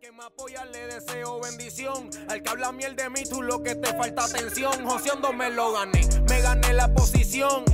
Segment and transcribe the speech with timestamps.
[0.00, 2.08] Que me apoya le deseo bendición.
[2.28, 4.86] Al que habla miel de mí, tú lo que te falta atención.
[4.86, 7.64] Joseando me lo gané, me gané la posición.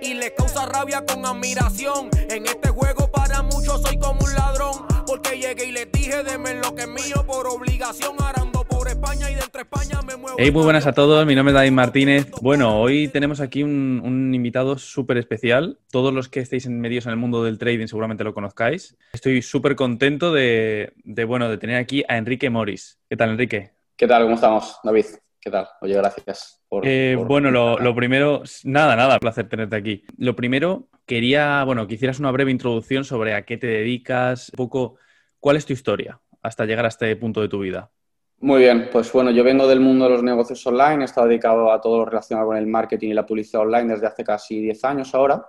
[0.00, 2.10] Y le causa rabia con admiración.
[2.30, 4.86] En este juego para muchos soy como un ladrón.
[5.06, 8.14] Porque llegué y les dije, deme lo que es mío por obligación.
[8.22, 8.55] Arando
[8.86, 10.36] por España y dentro de España me muevo.
[10.38, 12.30] Hey, muy buenas a todos, mi nombre es David Martínez.
[12.40, 15.78] Bueno, hoy tenemos aquí un, un invitado súper especial.
[15.90, 18.96] Todos los que estéis en medios en el mundo del trading seguramente lo conozcáis.
[19.12, 23.00] Estoy súper contento de, de, bueno, de tener aquí a Enrique Moris.
[23.08, 23.72] ¿Qué tal, Enrique?
[23.96, 24.22] ¿Qué tal?
[24.22, 25.06] ¿Cómo estamos, David?
[25.40, 25.66] ¿Qué tal?
[25.80, 26.62] Oye, gracias.
[26.68, 27.26] Por, eh, por...
[27.26, 30.04] Bueno, lo, lo, primero, nada, nada, placer tenerte aquí.
[30.16, 34.56] Lo primero, quería, bueno, que hicieras una breve introducción sobre a qué te dedicas, un
[34.56, 34.96] poco,
[35.40, 37.90] cuál es tu historia hasta llegar a este punto de tu vida.
[38.38, 41.72] Muy bien, pues bueno, yo vengo del mundo de los negocios online, he estado dedicado
[41.72, 44.84] a todo lo relacionado con el marketing y la publicidad online desde hace casi 10
[44.84, 45.46] años ahora.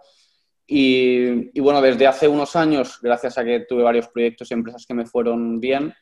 [0.66, 4.86] Y, y, bueno, desde hace unos años, gracias a que tuve varios proyectos y empresas
[4.86, 5.94] que me fueron bien,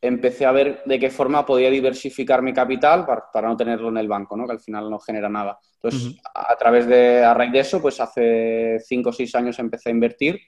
[0.00, 3.98] empecé a ver de qué forma podía diversificar mi capital para, para no tenerlo en
[3.98, 4.46] el banco, ¿no?
[4.46, 5.58] que al final no genera nada.
[5.74, 6.20] Entonces, uh -huh.
[6.34, 9.92] a través de, a raíz de eso, pues hace 5 o 6 años empecé a
[9.92, 10.40] invertir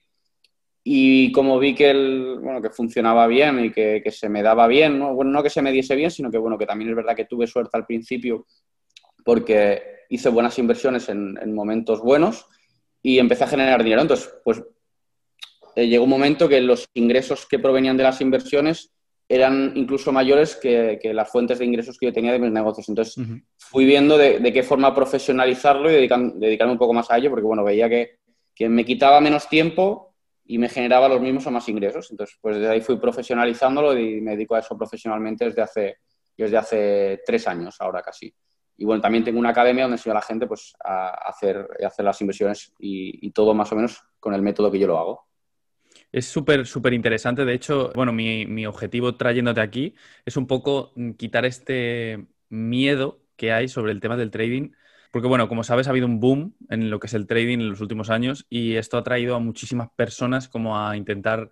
[0.85, 4.67] y como vi que, el, bueno, que funcionaba bien y que, que, se me daba
[4.67, 5.15] bien, ¿no?
[5.15, 7.27] bueno, no que se me diese bien, sino que, bueno, que también es verdad que
[7.27, 8.47] tuve suerte al principio
[9.25, 12.47] porque hice buenas inversiones en, en momentos buenos
[13.01, 14.03] y empecé a generar dinero.
[14.03, 14.63] Entonces, pues
[15.77, 18.93] eh, llegó un momento que los ingresos que provenían de las inversiones
[19.29, 22.89] eran incluso mayores que, que, las fuentes de ingresos que yo tenía de mis negocios.
[22.89, 23.43] Entonces, uh -huh.
[23.57, 27.31] fui viendo de, de, qué forma profesionalizarlo y dedican, dedicarme un poco más a ello,
[27.31, 28.19] porque, bueno, veía que,
[28.55, 30.12] que me quitaba menos tiempo
[30.45, 32.11] y me generaba los mismos o más ingresos.
[32.11, 35.97] Entonces, pues desde ahí fui profesionalizándolo y me dedico a eso profesionalmente desde hace,
[36.37, 38.35] desde hace tres años, ahora casi.
[38.77, 42.05] Y bueno, también tengo una academia donde enseño a la gente pues, a hacer, hacer
[42.05, 45.27] las inversiones y, todo más o menos con el método que yo lo hago.
[46.11, 47.45] Es súper, súper interesante.
[47.45, 53.69] De hecho, bueno, mi, objetivo trayéndote aquí es un poco quitar este miedo que hay
[53.69, 54.73] sobre el tema del trading.
[55.13, 57.69] Porque, bueno, como sabes, ha habido un boom en lo que es el trading en
[57.69, 61.51] los últimos años y esto ha traído a muchísimas personas como a intentar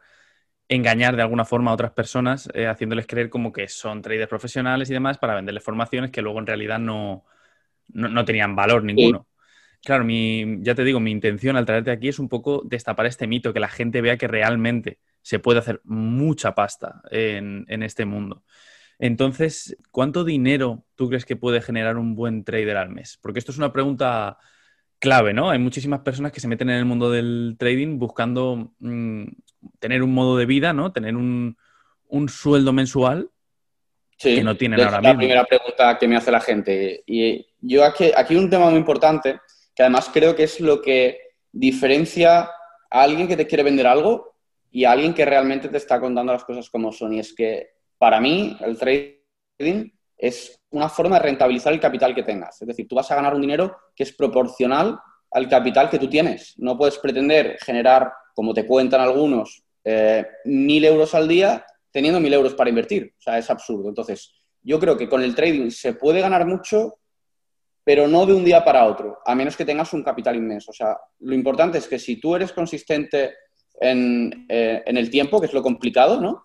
[0.68, 4.88] engañar de alguna forma a otras personas, eh, haciéndoles creer como que son traders profesionales
[4.88, 7.26] y demás para venderles formaciones que luego en realidad no,
[7.88, 9.26] no, no tenían valor ninguno.
[9.28, 9.80] Sí.
[9.84, 13.26] Claro, mi, ya te digo, mi intención al traerte aquí es un poco destapar este
[13.26, 18.06] mito, que la gente vea que realmente se puede hacer mucha pasta en, en este
[18.06, 18.42] mundo.
[19.02, 23.18] Entonces, ¿cuánto dinero tú crees que puede generar un buen trader al mes?
[23.22, 24.36] Porque esto es una pregunta
[24.98, 25.48] clave, ¿no?
[25.48, 29.24] Hay muchísimas personas que se meten en el mundo del trading buscando mmm,
[29.78, 30.92] tener un modo de vida, ¿no?
[30.92, 31.56] Tener un,
[32.08, 33.30] un sueldo mensual
[34.18, 35.14] sí, que no tienen de ahora la mismo.
[35.14, 37.02] La primera pregunta que me hace la gente.
[37.06, 39.40] Y yo aquí, aquí un tema muy importante
[39.74, 41.18] que además creo que es lo que
[41.50, 42.50] diferencia a
[42.90, 44.36] alguien que te quiere vender algo
[44.70, 47.14] y a alguien que realmente te está contando las cosas como son.
[47.14, 52.22] Y es que para mí el trading es una forma de rentabilizar el capital que
[52.22, 52.60] tengas.
[52.62, 54.98] Es decir, tú vas a ganar un dinero que es proporcional
[55.30, 56.54] al capital que tú tienes.
[56.56, 62.32] No puedes pretender generar, como te cuentan algunos, eh, mil euros al día teniendo mil
[62.32, 63.12] euros para invertir.
[63.18, 63.90] O sea, es absurdo.
[63.90, 67.00] Entonces, yo creo que con el trading se puede ganar mucho
[67.84, 70.70] pero no de un día para otro, a menos que tengas un capital inmenso.
[70.70, 73.34] O sea, lo importante es que si tú eres consistente
[73.80, 76.44] en, eh, en el tiempo, que es lo complicado, ¿no?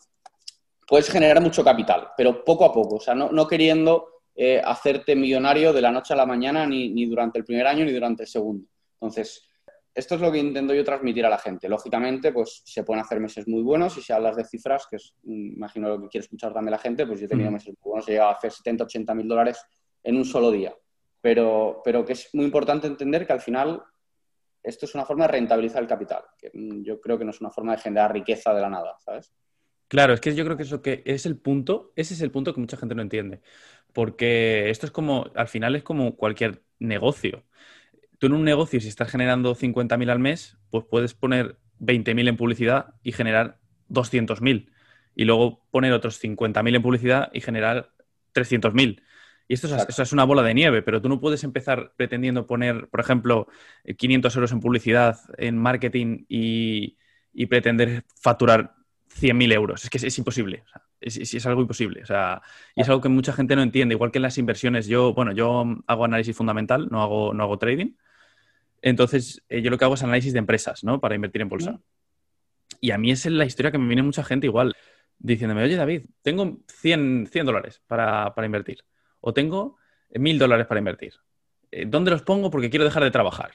[0.85, 5.15] Puedes generar mucho capital, pero poco a poco, o sea, no, no queriendo eh, hacerte
[5.15, 8.23] millonario de la noche a la mañana, ni, ni, durante el primer año, ni durante
[8.23, 8.67] el segundo.
[8.93, 9.47] Entonces,
[9.93, 11.69] esto es lo que intento yo transmitir a la gente.
[11.69, 15.15] Lógicamente, pues se pueden hacer meses muy buenos y si hablas de cifras, que es,
[15.23, 18.07] imagino lo que quiere escuchar también la gente, pues yo he tenido meses muy buenos,
[18.07, 19.59] he llegado a hacer 70, 80 mil dólares
[20.03, 20.75] en un solo día
[21.25, 23.81] pero, pero que es muy importante entender que al final
[24.61, 26.51] esto es una forma de rentabilizar el capital, que
[26.83, 29.33] yo creo que no es una forma de generar riqueza de la nada, ¿sabes?
[29.87, 32.53] Claro, es que yo creo que eso que es el punto, ese es el punto
[32.53, 33.41] que mucha gente no entiende,
[33.93, 37.43] porque esto es como, al final es como cualquier negocio.
[38.19, 42.37] Tú en un negocio, si estás generando 50.000 al mes, pues puedes poner 20.000 en
[42.37, 43.59] publicidad y generar
[43.89, 44.71] 200.000,
[45.15, 47.91] y luego poner otros 50.000 en publicidad y generar
[48.33, 49.03] 300.000.
[49.47, 52.47] Y esto es, eso es, una bola de nieve, pero tú no puedes empezar pretendiendo
[52.47, 53.47] poner, por ejemplo,
[53.97, 56.97] 500 euros en publicidad, en marketing y,
[57.31, 58.73] y pretender facturar
[59.19, 59.83] 100.000 euros.
[59.83, 60.63] Es que es, es imposible.
[60.65, 62.01] O sea, es, es, algo imposible.
[62.03, 62.41] O sea,
[62.75, 65.65] y es algo que mucha gente no entiende.Igual que en las inversiones, yo, bueno, yo
[65.87, 67.93] hago análisis fundamental, no hago, no hago trading.
[68.81, 70.99] Entonces, eh, yo lo que hago es análisis de empresas, ¿no?
[70.99, 71.71] Para invertir en bolsa.
[71.71, 71.81] Mm.
[72.81, 74.75] Y a mí es la historia que me viene mucha gente igual,
[75.17, 78.83] diciéndome, oye, David, tengo 100, 100 dólares para, para invertir
[79.25, 79.77] o tengo
[80.11, 81.13] mil dólares para invertir.
[81.71, 82.51] Eh, ¿Dónde los pongo?
[82.51, 83.53] Porque quiero dejar de trabajar.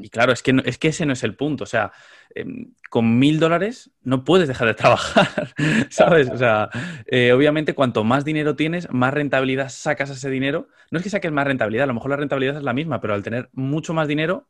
[0.00, 1.64] Y claro, es que, es que ese no es el punto.
[1.64, 1.92] O sea,
[2.34, 5.54] em, con mil dólares no puedes dejar de trabajar,
[5.90, 6.30] ¿sabes?
[6.30, 6.70] O sea,
[7.06, 10.68] eh, obviamente cuanto más dinero tienes, más rentabilidad sacas a ese dinero.
[10.90, 13.14] No es que saques más rentabilidad, a lo mejor la rentabilidad es la misma, pero
[13.14, 14.48] al tener mucho más dinero,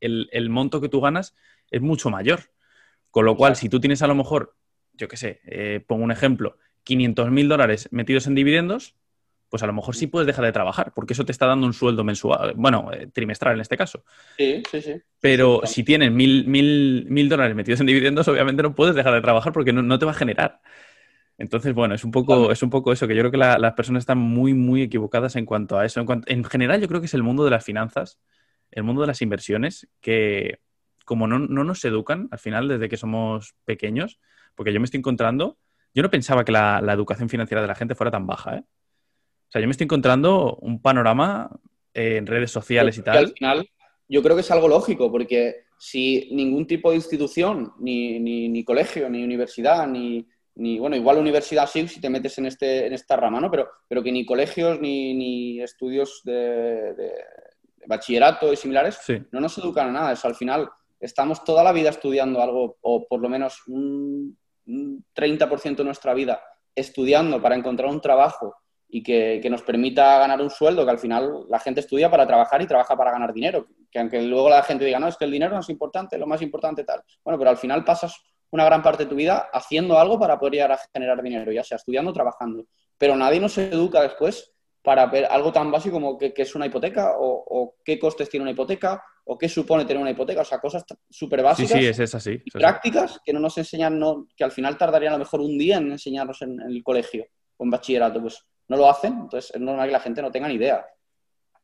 [0.00, 1.34] el, monto que tú ganas
[1.70, 2.40] es mucho mayor.
[3.10, 4.56] Con lo cual, si tú tienes a lo mejor,
[4.94, 8.96] yo qué sé, eh, pongo un ejemplo, 500 mil dólares metidos en dividendos,
[9.52, 11.74] pues a lo mejor sí puedes dejar de trabajar, porque eso te está dando un
[11.74, 14.02] sueldo mensual, bueno, eh, trimestral en este caso.
[14.38, 14.94] Sí, sí, sí.
[15.20, 19.20] Pero si tienes mil, mil, mil, dólares metidos en dividendos, obviamente no puedes dejar de
[19.20, 20.62] trabajar porque no, te va a generar.
[21.36, 24.00] Entonces, bueno, es un poco, es un poco eso, que yo creo que las personas
[24.00, 26.00] están muy, muy equivocadas en cuanto a eso.
[26.00, 28.18] En, en, general, yo creo que es el mundo de las finanzas,
[28.70, 30.60] el mundo de las inversiones, que
[31.04, 34.18] como no, nos educan al final desde que somos pequeños,
[34.54, 35.58] porque yo me estoy encontrando,
[35.92, 38.64] yo no pensaba que la, la educación financiera de la gente fuera tan baja, ¿eh?
[39.52, 41.50] O sea, yo me estoy encontrando un panorama
[41.92, 43.18] en redes sociales y tal.
[43.18, 43.68] al final,
[44.08, 49.10] yo creo que es algo lógico, porque si ningún tipo de institución, ni, ni, colegio,
[49.10, 53.14] ni universidad, ni, ni, bueno, igual universidad sí, si te metes en, este, en esta
[53.14, 53.50] rama, ¿no?
[53.50, 57.12] Pero, pero que ni colegios ni, ni estudios de,
[57.86, 59.00] bachillerato y similares
[59.32, 60.12] no nos educan a nada.
[60.12, 64.34] Eso al final estamos toda la vida estudiando algo, o por lo menos un,
[64.66, 66.40] un 30% de nuestra vida
[66.74, 68.61] estudiando para encontrar un trabajo
[68.94, 72.60] y que, nos permita ganar un sueldo, que al final la gente estudia para trabajar
[72.60, 73.66] y trabaja para ganar dinero.
[73.90, 76.26] Que aunque luego la gente diga, no, es que el dinero no es importante, lo
[76.26, 77.02] más importante tal.
[77.24, 80.52] Bueno, pero al final pasas una gran parte de tu vida haciendo algo para poder
[80.52, 82.66] llegar a generar dinero, ya sea estudiando o trabajando.
[82.98, 84.52] Pero nadie nos educa después
[84.82, 88.50] para ver algo tan básico como qué, es una hipoteca o, qué costes tiene una
[88.50, 90.42] hipoteca o qué supone tener una hipoteca.
[90.42, 93.98] O sea, cosas súper básicas sí, sí, es así, y prácticas que no nos enseñan,
[93.98, 96.82] no, que al final tardaría a lo mejor un día en enseñarnos en, en el
[96.82, 97.24] colegio
[97.56, 98.20] o en bachillerato.
[98.20, 100.84] Pues no lo hacen, entonces es normal que la gente no tenga ni idea.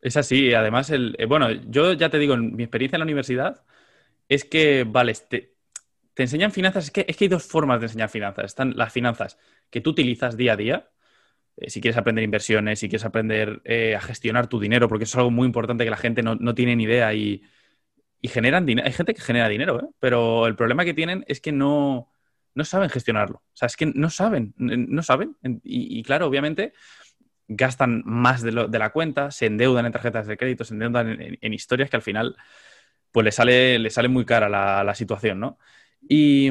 [0.00, 3.04] Es así, además, el, eh, bueno, yo ya te digo, en mi experiencia en la
[3.04, 3.64] universidad
[4.28, 5.54] es que, vale, te,
[6.14, 8.44] te enseñan finanzas, es que, es que hay dos formas de enseñar finanzas.
[8.46, 9.38] Están las finanzas
[9.70, 10.90] que tú utilizas día a día,
[11.56, 15.12] eh, si quieres aprender inversiones, si quieres aprender eh, a gestionar tu dinero, porque eso
[15.12, 17.42] es algo muy importante que la gente no, tiene ni idea y,
[18.22, 18.86] generan dinero.
[18.86, 22.10] Hay gente que genera dinero, pero el problema que tienen es que no,
[22.54, 23.36] no saben gestionarlo.
[23.36, 25.36] O sea, es que no saben, no saben.
[25.62, 26.72] Y, claro, obviamente
[27.46, 31.88] gastan más de, la cuenta, se endeudan en tarjetas de crédito, se endeudan en, historias
[31.88, 32.36] que al final
[33.10, 35.58] pues le sale, le sale muy cara la, situación, ¿no?
[36.06, 36.50] Y,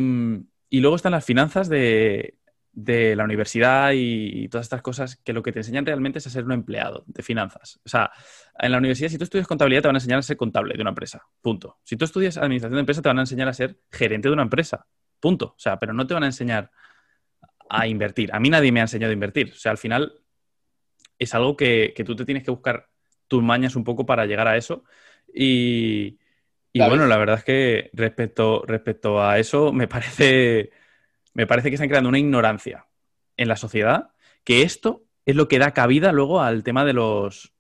[0.72, 2.34] luego están las finanzas de,
[2.74, 6.46] la universidad y, todas estas cosas que lo que te enseñan realmente es a ser
[6.46, 7.80] un empleado de finanzas.
[7.86, 8.12] O sea,
[8.58, 10.82] en la universidad, si tú estudias contabilidad, te van a enseñar a ser contable de
[10.82, 11.28] una empresa.
[11.42, 11.78] Punto.
[11.84, 14.44] Si tú estudias administración de empresa, te van a enseñar a ser gerente de una
[14.44, 14.88] empresa.
[15.20, 15.46] Punto.
[15.46, 16.72] O sea, pero no te van a enseñar
[17.70, 18.34] a invertir.
[18.34, 19.52] A mí nadie me ha enseñado a invertir.
[19.52, 20.14] O sea, al final
[21.20, 22.90] es algo que, tú te tienes que buscar
[23.28, 24.84] tus mañas un poco para llegar a eso.
[25.34, 26.18] Y,
[26.74, 30.72] bueno, la verdad es que respecto, respecto a eso, me parece,
[31.34, 32.88] me parece que están creando una ignorancia
[33.36, 34.12] en la sociedad,
[34.44, 37.54] que esto es lo que da cabida luego al tema de los,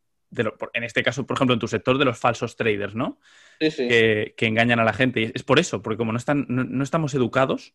[0.73, 3.19] en este caso, por ejemplo, en tu sector de los falsos traders, ¿no?
[3.59, 3.87] Sí, sí.
[3.87, 5.21] Que, engañan a la gente.
[5.21, 7.73] Y es por eso, porque como no, están, no, estamos educados,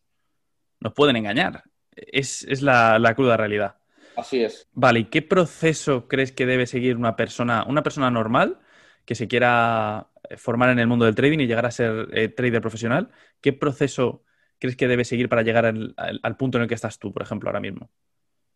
[0.79, 1.63] nos pueden engañar.
[1.95, 3.77] Es, la, cruda realidad.
[4.15, 4.67] Así es.
[4.73, 8.59] Vale, ¿y qué proceso crees que debe seguir una persona, una persona normal
[9.05, 10.07] que se quiera
[10.37, 13.09] formar en el mundo del trading y llegar a ser eh, trader profesional?
[13.41, 14.23] ¿Qué proceso
[14.59, 17.49] crees que debe seguir para llegar al punto en el que estás tú, por ejemplo,
[17.49, 17.89] ahora mismo?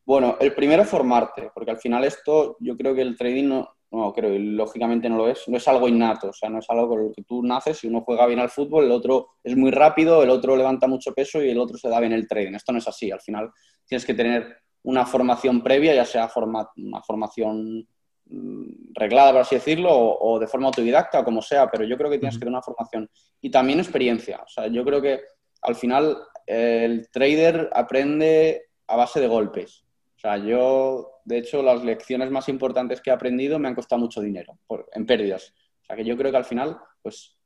[0.05, 3.76] Bueno, el primero es formarte, porque al final esto, yo creo que el trading no,
[3.91, 6.69] no, creo, y lógicamente no lo es, no es algo innato, o sea, no es
[6.69, 9.55] algo con lo que tú naces, si uno juega bien al fútbol, el otro es
[9.55, 12.53] muy rápido, el otro levanta mucho peso y el otro se da bien el trading.
[12.53, 13.49] Esto no es así, al final
[13.85, 17.87] tienes que tener una formación previa, ya sea una formación
[18.25, 22.09] mm, reglada, por así decirlo, o, de forma autodidacta, o como sea, pero yo creo
[22.09, 23.09] que tienes que tener una formación
[23.41, 24.41] y también experiencia.
[24.45, 25.21] O sea, yo creo que
[25.61, 29.83] al final el trader aprende a base de golpes.
[30.15, 33.99] O sea, yo, de hecho, las lecciones más importantes que he aprendido me han costado
[33.99, 34.57] mucho dinero,
[34.93, 35.53] en pérdidas.
[35.81, 37.37] O sea, que yo creo que al final, pues,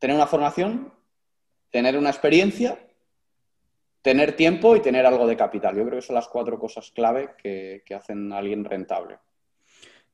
[0.00, 0.92] tener una formación,
[1.70, 2.84] tener una experiencia,
[4.02, 5.76] tener tiempo y tener algo de capital.
[5.76, 9.18] Yo creo que son las cuatro cosas clave que, hacen a alguien rentable.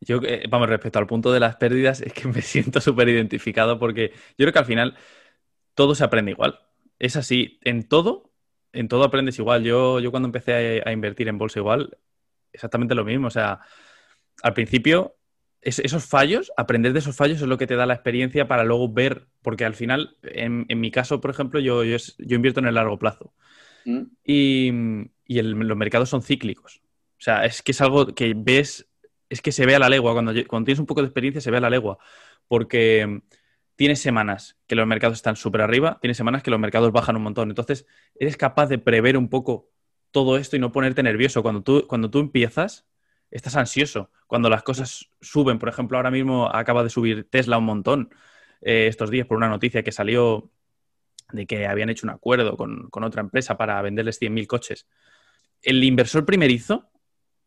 [0.02, 3.78] Yo, eh, vamos, respecto al punto de las pérdidas, es que me siento súper identificado
[3.78, 4.94] porque yo creo que al final
[5.72, 6.60] todo se aprende igual.
[6.98, 8.28] Es así, en todo
[8.72, 9.64] en todo aprendes igual.
[9.64, 11.96] Yo, yo cuando empecé a, invertir en bolsa igual,
[12.52, 13.28] exactamente lo mismo.
[13.28, 13.60] O sea,
[14.42, 15.16] al principio,
[15.60, 18.92] esos fallos, aprender de esos fallos es lo que te da la experiencia para luego
[18.92, 22.98] ver, porque al final, en, mi caso, por ejemplo, yo, yo, invierto en el largo
[22.98, 23.34] plazo.
[23.84, 24.02] Mm.
[24.24, 24.72] Y,
[25.26, 26.80] los mercados son cíclicos.
[27.18, 28.88] O sea, es que es algo que ves,
[29.28, 30.12] es que se ve a la legua.
[30.12, 31.98] Cuando, cuando tienes un poco de experiencia, se ve a la legua.
[32.46, 33.20] Porque
[33.76, 37.22] tienes semanas que los mercados están súper arriba, tienes semanas que los mercados bajan un
[37.22, 37.50] montón.
[37.50, 39.70] Entonces, eres capaz de prever un poco
[40.10, 41.42] todo esto y no ponerte nervioso.
[41.42, 42.86] Cuando tú, cuando tú empiezas,
[43.30, 44.10] estás ansioso.
[44.26, 48.10] Cuando las cosas suben, por ejemplo, ahora mismo acaba de subir Tesla un montón
[48.60, 50.50] eh, estos días por una noticia que salió
[51.32, 54.86] de que habían hecho un acuerdo con, con otra empresa para venderles 100.000 coches.
[55.62, 56.90] El inversor primerizo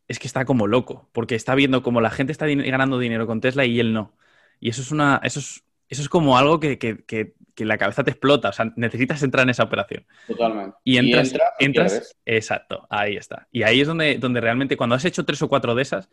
[0.07, 3.41] es que está como loco, porque está viendo como la gente está ganando dinero con
[3.41, 4.15] Tesla y él no.
[4.59, 8.03] Y eso es una, eso es, eso es como algo que, que, que, la cabeza
[8.03, 8.50] te explota.
[8.50, 10.07] O sea, necesitas entrar en esa operación.
[10.25, 10.77] Totalmente.
[10.83, 13.48] Y entras, entras, exacto, ahí está.
[13.51, 16.10] Y ahí es donde, donde realmente, cuando has hecho tres o cuatro de esas,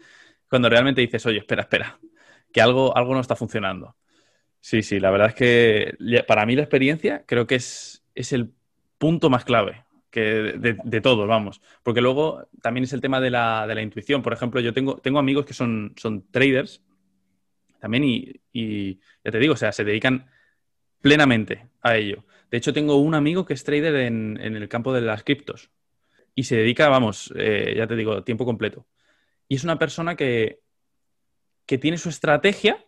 [0.50, 1.98] cuando realmente dices, oye, espera, espera,
[2.52, 3.96] que algo, algo no está funcionando.
[4.60, 8.52] Sí, sí, la verdad es que para mí la experiencia creo que es, es el
[8.98, 11.62] punto más clave que de, de todos, vamos.
[11.82, 14.22] Porque luego también es el tema de la, de la intuición.
[14.22, 16.82] Por ejemplo, yo tengo, tengo amigos que son, son traders
[17.78, 20.30] también y, ya te digo, o sea, se dedican
[21.00, 22.24] plenamente a ello.
[22.50, 25.70] De hecho, tengo un amigo que es trader en, el campo de las criptos
[26.34, 28.86] y se dedica, vamos, eh, ya te digo, tiempo completo.
[29.48, 30.60] Y es una persona que,
[31.66, 32.84] que tiene su estrategia,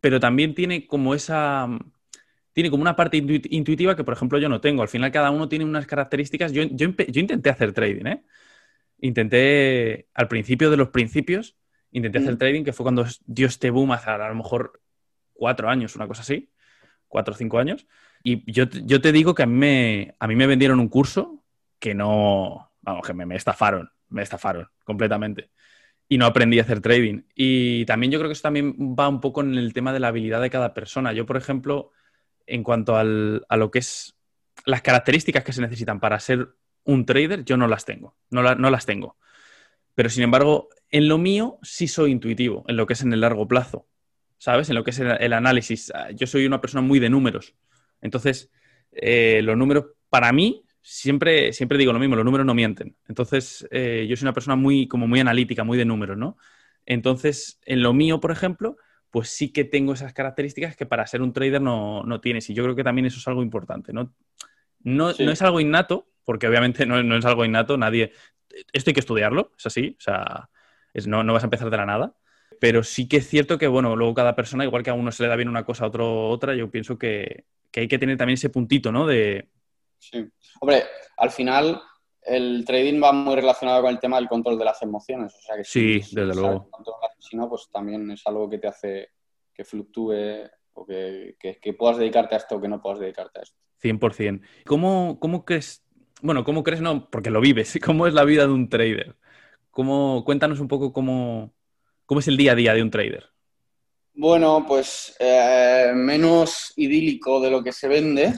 [0.00, 1.68] pero también tiene como esa,
[2.56, 4.80] tiene como una parte intuitiva que, por ejemplo, yo no tengo.
[4.80, 6.52] Al final, cada uno tiene unas características.
[6.52, 8.24] Yo, yo, yo intenté hacer trading, ¿eh?
[8.98, 11.54] Intenté, al principio de los principios,
[11.92, 12.38] Intenté hacer mm.
[12.38, 14.80] trading, que fue cuando dio este boom hace a lo mejor
[15.32, 16.50] cuatro años, una cosa así,
[17.08, 17.86] cuatro o cinco años.
[18.22, 21.44] Y yo, yo te digo que a mí, me, a mí me vendieron un curso
[21.78, 25.50] que no, vamos, que me, estafaron, me estafaron completamente.
[26.08, 27.22] Y no aprendí a hacer trading.
[27.34, 30.08] Y también yo creo que eso también va un poco en el tema de la
[30.08, 31.12] habilidad de cada persona.
[31.12, 31.92] Yo, por ejemplo,
[32.46, 34.16] en cuanto al, a lo que es
[34.64, 36.48] las características que se necesitan para ser
[36.84, 38.16] un trader, yo no las tengo.
[38.30, 39.16] No, no las tengo.
[39.94, 43.20] Pero sin embargo, en lo mío sí soy intuitivo, en lo que es en el
[43.20, 43.88] largo plazo,
[44.38, 44.68] ¿sabes?
[44.68, 45.92] En lo que es el, análisis.
[45.94, 47.54] Ah, yo soy una persona muy de números.
[48.00, 48.50] Entonces,
[48.92, 52.96] eh, los números, para mí, siempre, siempre digo lo mismo, los números no mienten.
[53.08, 56.36] Entonces, eh, yo soy una persona muy, como muy analítica, muy de números, ¿no?
[56.84, 58.76] Entonces, en lo mío, por ejemplo,
[59.10, 62.48] pues sí que tengo esas características que para ser un trader no, no tienes.
[62.50, 64.14] Y yo creo que también eso es algo importante, ¿no?
[64.80, 68.12] No, no es algo innato, porque obviamente no, no, es algo innato, nadie...
[68.72, 70.48] Esto hay que estudiarlo, es así, o sea,
[71.06, 72.14] no, no vas a empezar de la nada.
[72.60, 75.22] Pero sí que es cierto que, bueno, luego cada persona, igual que a uno se
[75.22, 78.34] le da bien una cosa, a otro otra, yo pienso que, hay que tener también
[78.34, 79.06] ese puntito, ¿no?
[79.06, 79.50] De...
[79.98, 80.26] Sí.
[80.60, 80.84] Hombre,
[81.18, 81.82] al final
[82.22, 85.34] el trading va muy relacionado con el tema del control de las emociones.
[85.34, 86.70] O sea que sí, desde luego.
[87.18, 89.08] Si no, pues también es algo que te hace
[89.54, 91.36] que fluctúe o que,
[91.78, 93.56] puedas dedicarte a esto o que no puedas dedicarte a esto.
[93.82, 94.40] 100%.
[94.66, 95.84] ¿Cómo, ¿Cómo crees?
[96.22, 96.80] Bueno, ¿cómo crees?
[96.80, 97.78] No, porque lo vives.
[97.84, 99.16] ¿Cómo es la vida de un trader?
[99.76, 101.52] ¿Cómo, cuéntanos un poco cómo,
[102.06, 103.26] cómo es el día a día de un trader.
[104.14, 108.32] Bueno, pues eh, menos idílico de lo que se vende.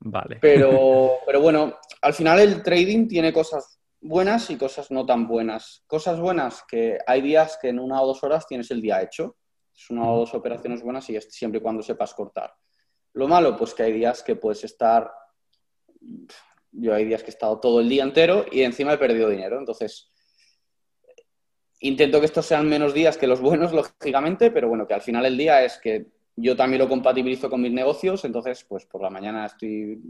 [0.00, 0.36] Vale.
[0.42, 5.84] Pero, pero bueno, al final el trading tiene cosas buenas y cosas no tan buenas.
[5.86, 9.38] Cosas buenas que hay días que en una o dos horas tienes el día hecho.
[9.74, 12.52] Es una o dos operaciones buenas y siempre y cuando sepas cortar.
[13.14, 15.10] Lo malo, pues que hay días que puedes estar.
[16.72, 19.58] Yo hay días que he estado todo el día entero y encima he perdido dinero.
[19.58, 20.12] Entonces,
[21.80, 25.26] Intento que estos sean menos días que los buenos, lógicamente, pero bueno, que al final
[25.26, 26.06] el día es que
[26.36, 30.00] yo también lo compatibilizo con mis negocios, entonces pues por la mañana estoy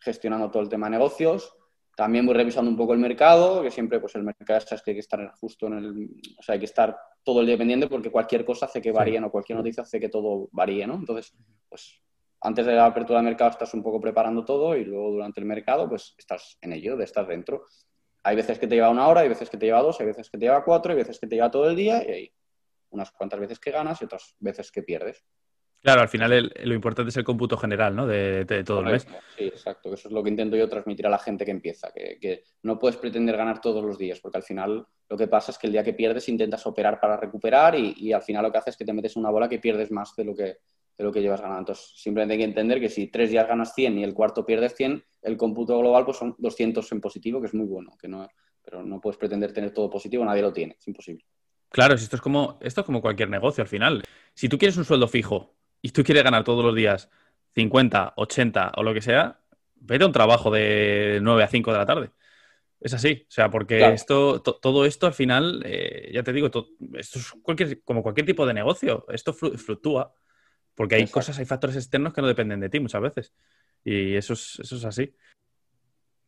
[0.00, 1.54] gestionando todo el tema de negocios,
[1.96, 4.94] también voy revisando un poco el mercado, que siempre pues el mercado es que hay
[4.94, 8.10] que estar justo en el, o sea, hay que estar todo el día pendiente porque
[8.10, 10.94] cualquier cosa hace que varíe, o cualquier noticia hace que todo varíe, ¿no?
[10.94, 11.34] Entonces,
[11.68, 12.00] pues
[12.40, 15.46] antes de la apertura del mercado estás un poco preparando todo y luego durante el
[15.46, 17.66] mercado pues estás en ello, de estar dentro.
[18.24, 20.30] Hay veces que te lleva una hora, hay veces que te lleva dos, hay veces
[20.30, 22.32] que te lleva cuatro, hay veces que te lleva todo el día y hay
[22.90, 25.24] unas cuantas veces que ganas y otras veces que pierdes.
[25.80, 28.06] Claro, al final lo importante es el cómputo general, ¿no?
[28.06, 29.06] De, todo el mes.
[29.36, 29.92] Sí, exacto.
[29.92, 32.96] Eso es lo que intento yo transmitir a la gente que empieza, que, no puedes
[32.96, 35.82] pretender ganar todos los días, porque al final lo que pasa es que el día
[35.82, 38.84] que pierdes intentas operar para recuperar y, y al final lo que haces es que
[38.84, 40.58] te metes en una bola que pierdes más de lo que,
[40.96, 41.60] de lo que llevas ganando.
[41.60, 44.74] Entonces, simplemente hay que entender que si tres días ganas 100 y el cuarto pierdes
[44.74, 48.28] 100, el cómputo global pues son 200 en positivo, que es muy bueno, que no,
[48.62, 51.24] pero no puedes pretender tener todo positivo, nadie lo tiene, es imposible.
[51.70, 54.02] Claro, esto es como, esto es como cualquier negocio al final.
[54.34, 57.08] Si tú quieres un sueldo fijo y tú quieres ganar todos los días
[57.54, 59.40] 50, 80 o lo que sea,
[59.76, 62.10] vete a un trabajo de 9 a 5 de la tarde.
[62.78, 67.18] Es así, o sea, porque esto, todo esto al final, eh, ya te digo, esto
[67.18, 70.12] es cualquier, como cualquier tipo de negocio, esto fluctúa.
[70.74, 73.32] Porque hay cosas, hay factores externos que no dependen de ti muchas veces.
[73.84, 75.14] Y eso es, eso es así.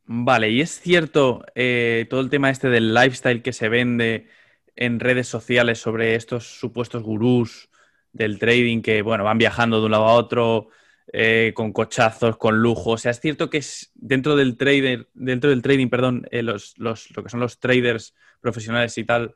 [0.05, 4.27] Vale, y es cierto eh, todo el tema este del lifestyle que se vende
[4.75, 7.69] en redes sociales sobre estos supuestos gurús
[8.13, 10.69] del trading que, bueno, van viajando de un lado a otro,
[11.11, 12.91] eh, con cochazos, con lujo.
[12.91, 16.77] O sea, es cierto que es dentro del trader, dentro del trading, perdón, eh, los,
[16.77, 19.35] los, lo que son los traders profesionales y tal,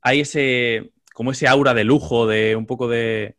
[0.00, 3.36] hay ese, como ese aura de lujo, de un poco de.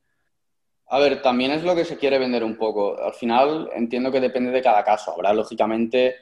[0.93, 3.01] A ver, también es lo que se quiere vender un poco.
[3.01, 5.13] Al final entiendo que depende de cada caso.
[5.13, 6.15] Habrá, lógicamente,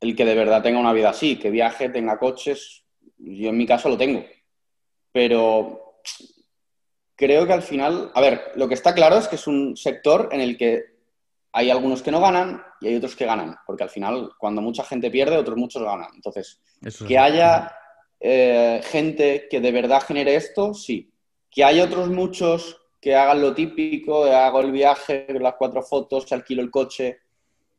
[0.00, 2.84] el que de verdad tenga una vida así, que viaje, tenga coches.
[3.18, 4.24] Yo en mi caso lo tengo.
[5.12, 6.00] Pero
[7.14, 10.30] creo que al final, a ver, lo que está claro es que es un sector
[10.32, 10.84] en el que
[11.52, 14.82] hay algunos que no ganan y hay otros que ganan, porque al final cuando mucha
[14.82, 16.08] gente pierde, otros muchos ganan.
[16.14, 16.62] Entonces,
[17.06, 17.76] que haya
[18.18, 21.12] eh, gente que de verdad genere esto, sí.
[21.50, 26.62] Que haya otros muchos que hagan lo típico, hago el viaje, las cuatro fotos, alquilo
[26.62, 27.18] el coche,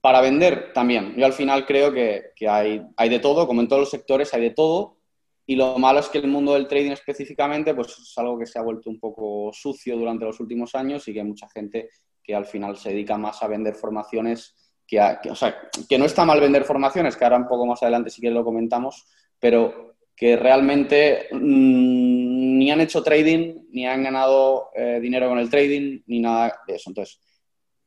[0.01, 1.15] para vender también.
[1.17, 4.41] Yo al final creo que, hay, hay, de todo, como en todos los sectores hay
[4.41, 4.97] de todo,
[5.45, 8.59] y lo malo es que el mundo del trading específicamente pues es algo que se
[8.59, 11.89] ha vuelto un poco sucio durante los últimos años y que hay mucha gente
[12.23, 14.55] que al final se dedica más a vender formaciones
[14.89, 14.99] que,
[15.29, 15.55] o sea,
[15.87, 18.43] que no está mal vender formaciones, que ahora un poco más adelante sí que lo
[18.43, 19.05] comentamos,
[19.39, 25.49] pero que realmente mm, ni han hecho trading, ni han ganado eh, dinero con el
[25.49, 26.89] trading, ni nada de eso.
[26.89, 27.19] Entonces,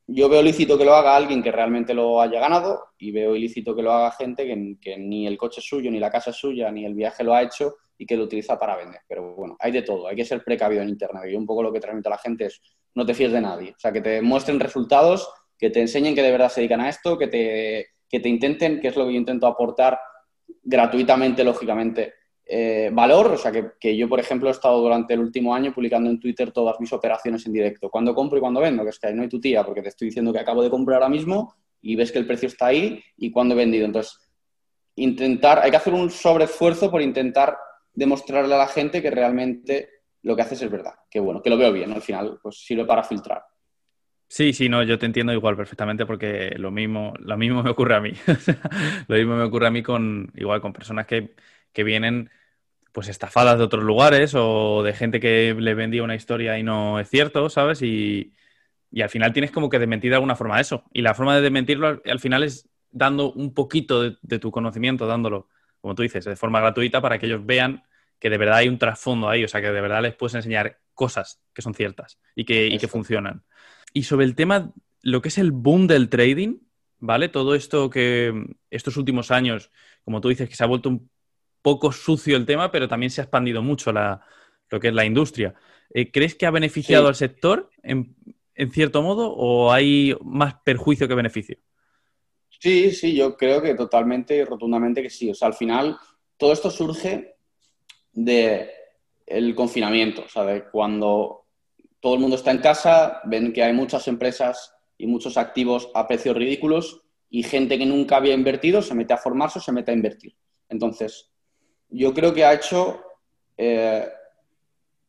[0.05, 3.75] yo veo ilícito que lo haga alguien que realmente lo haya ganado y veo ilícito
[3.75, 6.71] que lo haga gente que, ni el coche es suyo, ni la casa es suya,
[6.71, 9.01] ni el viaje lo ha hecho y que lo utiliza para vender.
[9.07, 11.23] Pero bueno, hay de todo, hay que ser precavido en Internet.
[11.31, 12.61] Y un poco lo que transmito a la gente es
[12.95, 13.71] no te fíes de nadie.
[13.71, 16.89] O sea, que te muestren resultados, que te enseñen que de verdad se dedican a
[16.89, 19.97] esto, que te, que te intenten, que es lo que yo intento aportar
[20.63, 22.13] gratuitamente, lógicamente,
[22.45, 26.09] eh, valor, o sea que, yo, por ejemplo, he estado durante el último año publicando
[26.09, 29.07] en Twitter todas mis operaciones en directo, cuando compro y cuando vendo, que es que
[29.07, 31.55] ahí no hay tu tía, porque te estoy diciendo que acabo de comprar ahora mismo
[31.81, 33.85] y ves que el precio está ahí y cuando he vendido.
[33.85, 34.19] Entonces,
[34.95, 37.57] intentar, hay que hacer un sobreesfuerzo por intentar
[37.93, 39.89] demostrarle a la gente que realmente
[40.23, 42.85] lo que haces es verdad, que bueno, que lo veo bien, al final, pues sirve
[42.85, 43.43] para filtrar.
[44.27, 47.95] Sí, sí, no, yo te entiendo igual perfectamente porque lo mismo, lo mismo me ocurre
[47.95, 48.13] a mí.
[49.07, 51.35] lo mismo me ocurre a mí con igual con personas que
[51.73, 52.29] que vienen
[52.93, 56.99] pues estafadas de otros lugares o de gente que le vendía una historia y no
[56.99, 57.81] es cierto, ¿sabes?
[57.81, 58.33] Y,
[59.01, 60.83] al final tienes como que desmentir de alguna forma eso.
[60.93, 65.49] Y la forma de desmentirlo al, final es dando un poquito de, tu conocimiento, dándolo,
[65.81, 67.83] como tú dices, de forma gratuita para que ellos vean
[68.19, 70.79] que de verdad hay un trasfondo ahí, o sea, que de verdad les puedes enseñar
[70.93, 73.43] cosas que son ciertas y que, y que funcionan.
[73.93, 76.59] Y sobre el tema, lo que es el boom del trading,
[76.99, 77.29] ¿vale?
[77.29, 79.71] Todo esto que estos últimos años,
[80.05, 81.09] como tú dices, que se ha vuelto un
[81.63, 85.55] poco sucio el tema, pero también se ha expandido mucho lo que es la industria.
[85.91, 88.15] Eh, ¿Crees que ha beneficiado al sector en,
[88.71, 91.57] cierto modo o hay más perjuicio que beneficio?
[92.49, 95.31] Sí, sí, yo creo que totalmente y rotundamente que sí.
[95.31, 95.97] O sea, al final
[96.37, 97.37] todo esto surge
[98.11, 98.69] de
[99.25, 101.45] el confinamiento, o cuando
[101.99, 106.07] todo el mundo está en casa, ven que hay muchas empresas y muchos activos a
[106.07, 109.91] precios ridículos y gente que nunca había invertido se mete a formarse o se mete
[109.91, 110.35] a invertir.
[110.69, 111.32] Entonces,
[111.93, 113.01] yo creo que ha hecho,
[113.55, 114.07] eh,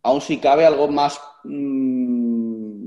[0.02, 2.84] aún si cabe, algo más, mm,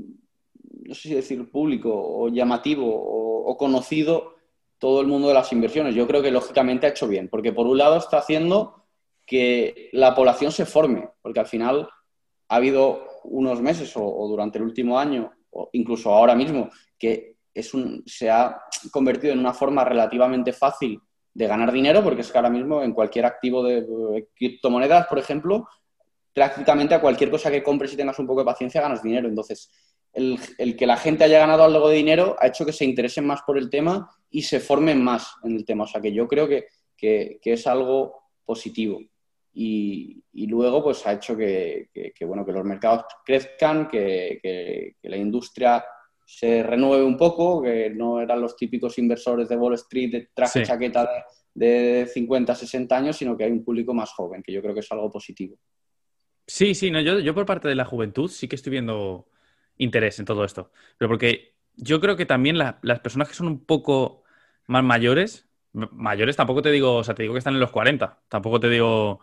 [0.84, 4.36] no sé si decir público o llamativo o, conocido
[4.78, 5.94] todo el mundo de las inversiones.
[5.94, 8.84] Yo creo que lógicamente ha hecho bien, porque por un lado está haciendo
[9.26, 11.88] que la población se forme, porque al final
[12.48, 17.74] ha habido unos meses o, durante el último año, o incluso ahora mismo, que es
[17.74, 18.60] un, se ha
[18.92, 21.00] convertido en una forma relativamente fácil
[21.34, 25.68] de ganar dinero, porque es que ahora mismo en cualquier activo de criptomonedas, por ejemplo,
[26.38, 29.28] prácticamente a cualquier cosa que compres y tengas un poco de paciencia ganas dinero.
[29.28, 29.70] Entonces,
[30.12, 33.42] el, que la gente haya ganado algo de dinero ha hecho que se interesen más
[33.42, 35.84] por el tema y se formen más en el tema.
[35.84, 36.68] O sea que yo creo que,
[37.42, 39.00] es algo positivo.
[39.52, 41.88] Y, luego pues ha hecho que,
[42.20, 45.84] bueno, que los mercados crezcan, que, la industria
[46.30, 50.62] se renueve un poco, que no eran los típicos inversores de Wall Street de traje
[50.62, 51.08] chaqueta
[51.54, 54.80] de, 50, 60 años, sino que hay un público más joven, que yo creo que
[54.80, 55.56] es algo positivo.
[56.46, 59.30] Sí, sí, no, yo, yo por parte de la juventud sí que estoy viendo
[59.78, 60.70] interés en todo esto.
[60.98, 64.22] Pero porque yo creo que también las personas que son un poco
[64.66, 68.20] más mayores, mayores tampoco te digo, o sea, te digo que están en los 40,
[68.28, 69.20] tampoco te digo...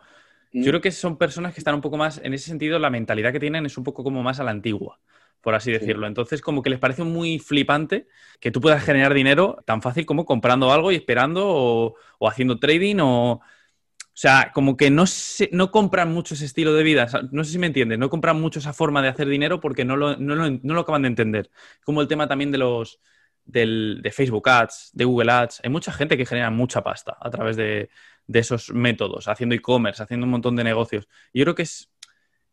[0.52, 0.66] Yo mm.
[0.66, 3.40] creo que son personas que están un poco más, en ese sentido, la mentalidad que
[3.40, 5.00] tienen es un poco como más a la antigua
[5.46, 6.08] por así decirlo.
[6.08, 8.08] Entonces, como que les parece muy flipante
[8.40, 12.98] que tú puedas generar dinero tan fácil como comprando algo y esperando o, haciendo trading
[13.00, 13.34] o...
[13.34, 15.04] O sea, como que no,
[15.52, 17.08] no compran mucho ese estilo de vida.
[17.32, 18.00] no sé si me entiendes.
[18.00, 21.10] No compran mucho esa forma de hacer dinero porque no lo, no lo, acaban de
[21.10, 21.52] entender.
[21.84, 23.00] Como el tema también de los
[23.46, 25.62] de Facebook Ads, de Google Ads.
[25.64, 27.90] Hay mucha gente que genera mucha pasta a través de,
[28.26, 31.08] de esos métodos, haciendo e-commerce, haciendo un montón de negocios.
[31.34, 31.92] Y yo creo que es,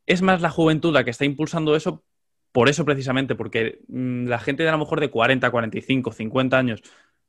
[0.04, 2.04] es más la juventud la que está impulsando eso
[2.52, 6.58] por eso precisamente, porque mm, la gente de a lo mejor de 40, 45, 50
[6.58, 6.82] años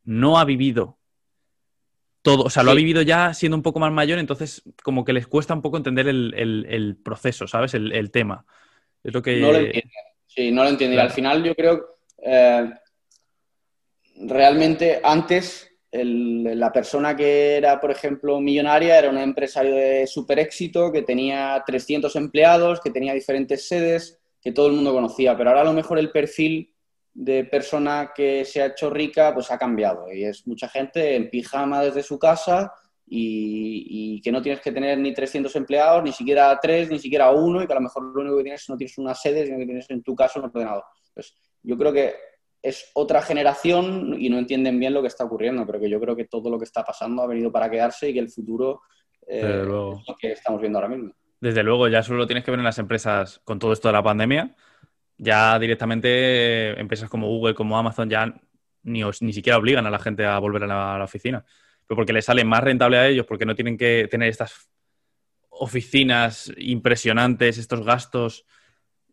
[0.03, 0.99] no ha vivido
[2.21, 5.11] todo, o sea, lo ha vivido ya siendo un poco más mayor, entonces como que
[5.11, 7.73] les cuesta un poco entender el, proceso, ¿sabes?
[7.73, 8.45] El, tema.
[9.03, 9.41] Es lo que...
[9.41, 9.91] No lo entiende.
[10.25, 10.95] Sí, no lo entiende.
[10.95, 12.71] Y al final yo creo, eh,
[14.21, 20.91] realmente antes la persona que era, por ejemplo, millonaria era un empresario de super éxito
[20.91, 25.37] que tenía 300 empleados, que tenía diferentes sedes, que todo el mundo conocía.
[25.37, 26.73] Pero ahora a lo mejor el perfil
[27.13, 31.29] de persona que se ha hecho rica pues ha cambiado y es mucha gente en
[31.29, 32.73] pijama desde su casa
[33.05, 37.61] y, que no tienes que tener ni 300 empleados, ni siquiera tres, ni siquiera uno
[37.61, 39.65] y que a lo mejor lo único que tienes no tienes una sede, sino que
[39.65, 40.83] tienes en tu caso un ordenador.
[41.13, 42.15] Pues yo creo que
[42.61, 46.15] es otra generación y no entienden bien lo que está ocurriendo, pero que yo creo
[46.15, 48.81] que todo lo que está pasando ha venido para quedarse y que el futuro
[49.27, 51.13] eh, es lo que estamos viendo ahora mismo.
[51.43, 53.93] Desde luego, ya solo lo tienes que ver en las empresas con todo esto de
[53.93, 54.55] la pandemia
[55.17, 58.33] ya directamente empresas como Google, como Amazon, ya
[58.83, 61.45] ni, ni siquiera obligan a la gente a volver a la, oficina.
[61.87, 64.69] Pero porque les sale más rentable a ellos, porque no tienen que tener estas
[65.49, 68.45] oficinas impresionantes, estos gastos,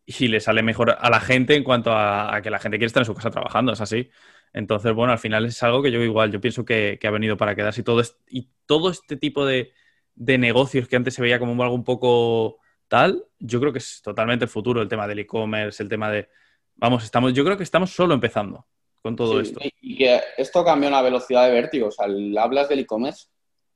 [0.07, 3.03] y les sale mejor a la gente en cuanto a, que la gente quiere estar
[3.03, 4.11] en su casa trabajando, es así.
[4.53, 7.55] Entonces, bueno, al final es algo que yo igual, yo pienso que, ha venido para
[7.55, 9.73] quedarse y todo, y todo este tipo de,
[10.21, 14.03] de negocios que antes se veía como algo un poco tal, yo creo que es
[14.03, 16.29] totalmente el futuro, el tema del e-commerce, el tema de...
[16.75, 18.67] Vamos, estamos, yo creo que estamos solo empezando
[19.01, 19.59] con todo esto.
[19.81, 21.89] Y que esto cambia una velocidad de vértigo.
[21.89, 22.07] O sea,
[22.39, 23.29] hablas del e-commerce,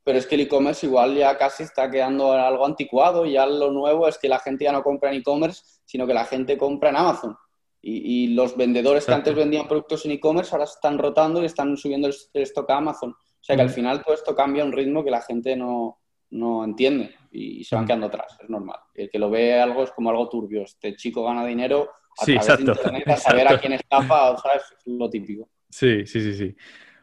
[0.02, 3.24] pero es que el e-commerce igual ya casi está quedando algo anticuado.
[3.24, 6.26] Ya lo nuevo es que la gente ya no compra en e-commerce, sino que la
[6.26, 7.34] gente compra en Amazon.
[7.80, 12.08] Y, los vendedores que antes vendían productos en e-commerce ahora están rotando y están subiendo
[12.08, 13.12] el, stock a Amazon.
[13.12, 16.00] O sea que al final todo esto cambia a un ritmo que la gente no,
[16.34, 18.78] no entiende y se van quedando atrás, es normal.
[18.94, 20.62] El que lo ve algo es como algo turbio.
[20.62, 24.62] Este chico gana dinero a través de internet, a saber a quién estafa, ¿sabes?
[24.76, 25.48] Es lo típico.
[25.68, 26.56] Sí, sí, sí, sí.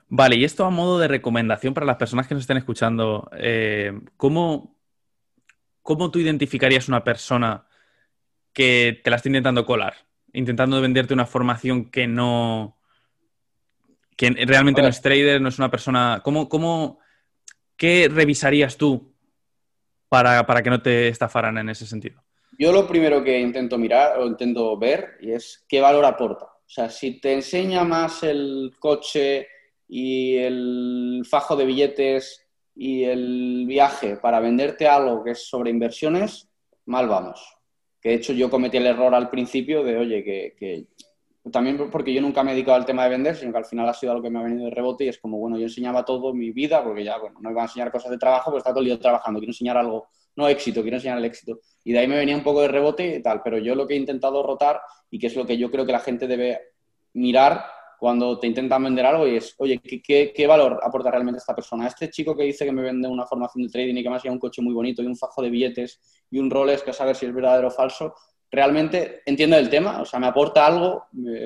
[0.08, 3.94] Vale, y esto a modo de recomendación para las personas que nos estén escuchando, eh,
[4.18, 4.78] ¿cómo,
[5.82, 7.66] ¿cómo tú identificarías una persona
[8.52, 9.96] que te la está intentando colar?
[10.34, 12.78] Intentando venderte una formación que no.
[14.18, 16.22] que realmente no es trader, no es una persona.
[16.24, 17.00] ¿Cómo, cómo,
[17.78, 19.11] ¿Qué revisarías tú
[20.12, 22.22] para, que no te estafaran en ese sentido?
[22.60, 26.46] Yo lo primero que intento mirar o intento ver es qué valor aporta.
[26.46, 29.48] O sea, si te enseña más el coche
[29.88, 32.46] y el fajo de billetes
[32.76, 36.50] y el viaje para venderte algo que es sobre inversiones,
[36.86, 37.42] mal vamos.
[38.02, 40.88] Que de hecho yo cometí el error al principio de, oye, que,
[41.50, 43.90] también porque yo nunca me he dedicado al tema de vender, sino que al final
[43.90, 46.06] ha sido algo que me ha venido de rebote y es como, bueno, yo enseñaba
[46.06, 48.70] todo mi vida, porque ya, bueno, no iba a enseñar cosas de trabajo, pero está
[48.70, 51.60] todo el día trabajando, quiero enseñar algo, no éxito, quiero enseñar el éxito.
[51.84, 53.96] Y de ahí me venía un poco de rebote y tal, pero yo lo que
[53.96, 56.60] he intentado rotar y que es lo que yo creo que la gente debe
[57.14, 57.66] mirar
[58.02, 61.86] cuando te intentan vender algo y es, oye, ¿qué, qué, valor aporta realmente esta persona?
[61.86, 64.32] Este chico que dice que me vende una formación de trading y que me ha
[64.32, 67.16] un coche muy bonito y un fajo de billetes y un Rolex que a saber
[67.16, 68.16] si es verdadero o falso,
[68.52, 71.06] realmente entiende el tema, o sea, me aporta algo,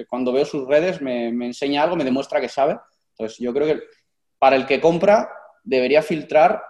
[0.10, 2.78] cuando veo sus redes me, enseña algo, me demuestra que sabe.
[3.12, 3.84] Entonces, yo creo que
[4.39, 5.30] para el que compra
[5.63, 6.62] debería filtrar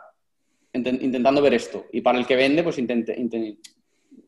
[0.73, 1.85] intentando ver esto.
[1.93, 3.17] Y para el que vende, pues intente,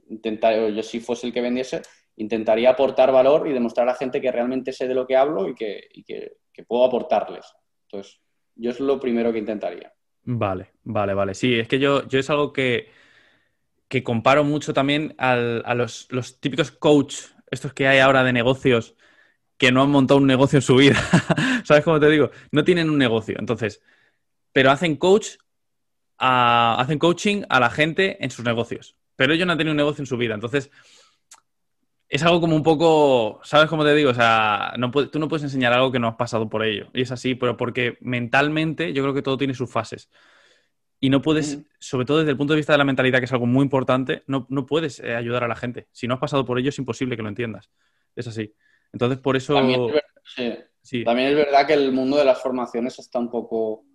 [0.09, 1.81] intentar, yo si fuese el que vendiese,
[2.15, 5.49] intentaría aportar valor y demostrar a la gente que realmente sé de lo que hablo
[5.49, 7.45] y que, que puedo aportarles.
[7.83, 8.21] Entonces,
[8.55, 9.93] yo es lo primero que intentaría.
[10.23, 11.33] Vale, vale, vale.
[11.33, 12.87] Sí, es que yo, yo es algo que
[13.87, 15.35] que comparo mucho también a
[15.75, 16.07] los,
[16.39, 17.15] típicos coach,
[17.51, 18.95] estos que hay ahora de negocios,
[19.57, 20.95] que no han montado un negocio en su vida.
[21.63, 22.31] ¿Sabes cómo te digo?
[22.51, 23.35] No tienen un negocio.
[23.39, 23.81] Entonces,
[24.51, 25.37] pero hacen coach,
[26.17, 28.97] hacen coaching a la gente en sus negocios.
[29.15, 30.35] Pero ellos no han tenido un negocio en su vida.
[30.35, 30.69] Entonces,
[32.09, 34.11] es algo como un poco, ¿sabes cómo te digo?
[34.11, 36.89] O sea, no tú no puedes enseñar algo que no has pasado por ello.
[36.93, 40.09] Y es así, pero porque mentalmente yo creo que todo tiene sus fases.
[40.99, 43.33] Y no puedes, sobre todo desde el punto de vista de la mentalidad, que es
[43.33, 45.87] algo muy importante, no, puedes eh, ayudar a la gente.
[45.91, 47.69] Si no has pasado por ello, es imposible que lo entiendas.
[48.15, 48.53] Es así.
[48.91, 49.53] Entonces, por eso...
[49.55, 49.83] También
[51.29, 53.85] es, verdad que el mundo de las formaciones está un poco...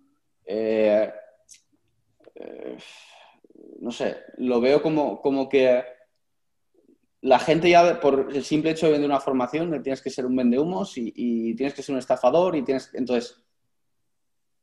[0.45, 1.11] Eh,
[2.35, 2.77] eh,
[3.79, 5.83] no sé, lo veo como, como que
[7.21, 10.35] la gente ya, por el simple hecho de vender una formación, tienes que ser un
[10.35, 12.91] vendehumos y, y tienes que ser un estafador y tienes...
[12.93, 13.42] Entonces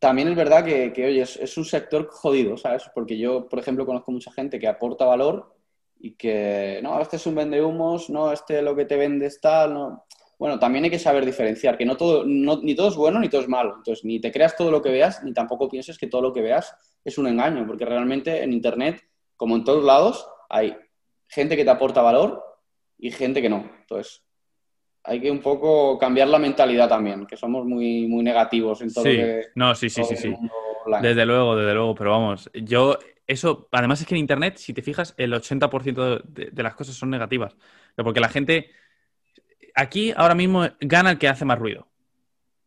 [0.01, 2.85] también es verdad que, oye, es, un sector jodido, ¿sabes?
[2.95, 5.55] Porque yo, por ejemplo, conozco mucha gente que aporta valor
[6.01, 9.41] y que, no, este es un vende humos, no, este lo que te vende es
[9.41, 10.07] tal, no.
[10.39, 13.43] Bueno, también hay que saber diferenciar, que no todo, ni todo es bueno ni todo
[13.43, 13.75] es malo.
[13.77, 16.41] Entonces, ni te creas todo lo que veas, ni tampoco pienses que todo lo que
[16.41, 20.75] veas es un engaño, porque realmente en Internet, como en todos lados, hay
[21.29, 22.43] gente que te aporta valor
[22.97, 23.71] y gente que no.
[23.81, 24.23] Entonces,
[25.05, 29.05] hay que un poco cambiar la mentalidad también, que somos muy, muy negativos en todo
[29.05, 29.47] Sí, que...
[29.55, 30.37] no, sí, sí, sí, sí.
[31.03, 34.83] Desde luego, desde luego, pero vamos, yo, eso, además es que en Internet, si te
[34.83, 37.57] fijas, el 80% de, de las cosas son negativas.
[37.97, 38.71] Porque la gente,
[39.75, 41.89] aquí ahora mismo gana el que hace más ruido.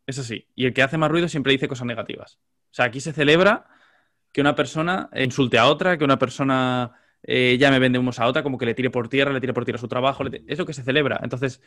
[0.06, 2.38] Eso sí, y el que hace más ruido siempre dice cosas negativas.
[2.70, 3.66] O sea, aquí se celebra
[4.32, 6.92] que una persona insulte a otra, que una persona
[7.22, 9.64] eh, llame vende humos a otra, como que le tire por tierra, le tire por
[9.64, 11.20] tierra su trabajo, le es lo que se celebra.
[11.22, 11.62] Entonces,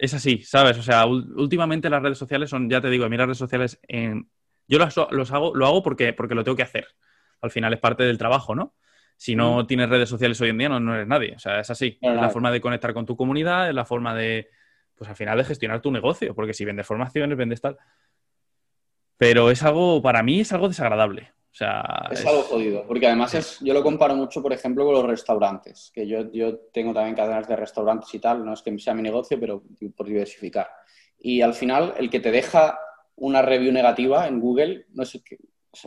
[0.00, 0.78] es así, ¿sabes?
[0.78, 3.78] O sea, últimamente las redes sociales son, ya te digo, a mí las redes sociales
[3.86, 4.30] en...
[4.66, 6.86] Yo los, los hago, lo hago porque, porque lo tengo que hacer.
[7.42, 8.74] Al final es parte del trabajo, ¿no?
[9.16, 11.34] Si no tienes redes sociales hoy en día, no, no eres nadie.
[11.36, 11.98] O sea, es así.
[12.00, 14.48] Es la forma de conectar con tu comunidad, es la forma de,
[14.94, 16.34] pues al final, de gestionar tu negocio.
[16.34, 17.76] Porque si vendes formaciones, vendes tal.
[19.18, 21.32] Pero es algo, para mí, es algo desagradable.
[21.52, 24.94] O sea, Es algo jodido, porque además es, yo lo comparo mucho, por ejemplo, con
[24.94, 28.78] los restaurantes, que yo, yo tengo también cadenas de restaurantes y tal, no es que
[28.78, 29.62] sea mi negocio, pero
[29.96, 30.68] por diversificar.
[31.18, 32.78] Y al final, el que te deja
[33.16, 35.38] una review negativa en Google, no es el que,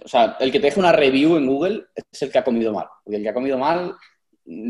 [0.04, 2.74] o sea, el que te deja una review en Google es el que ha comido
[2.74, 3.96] mal, porque el que ha comido mal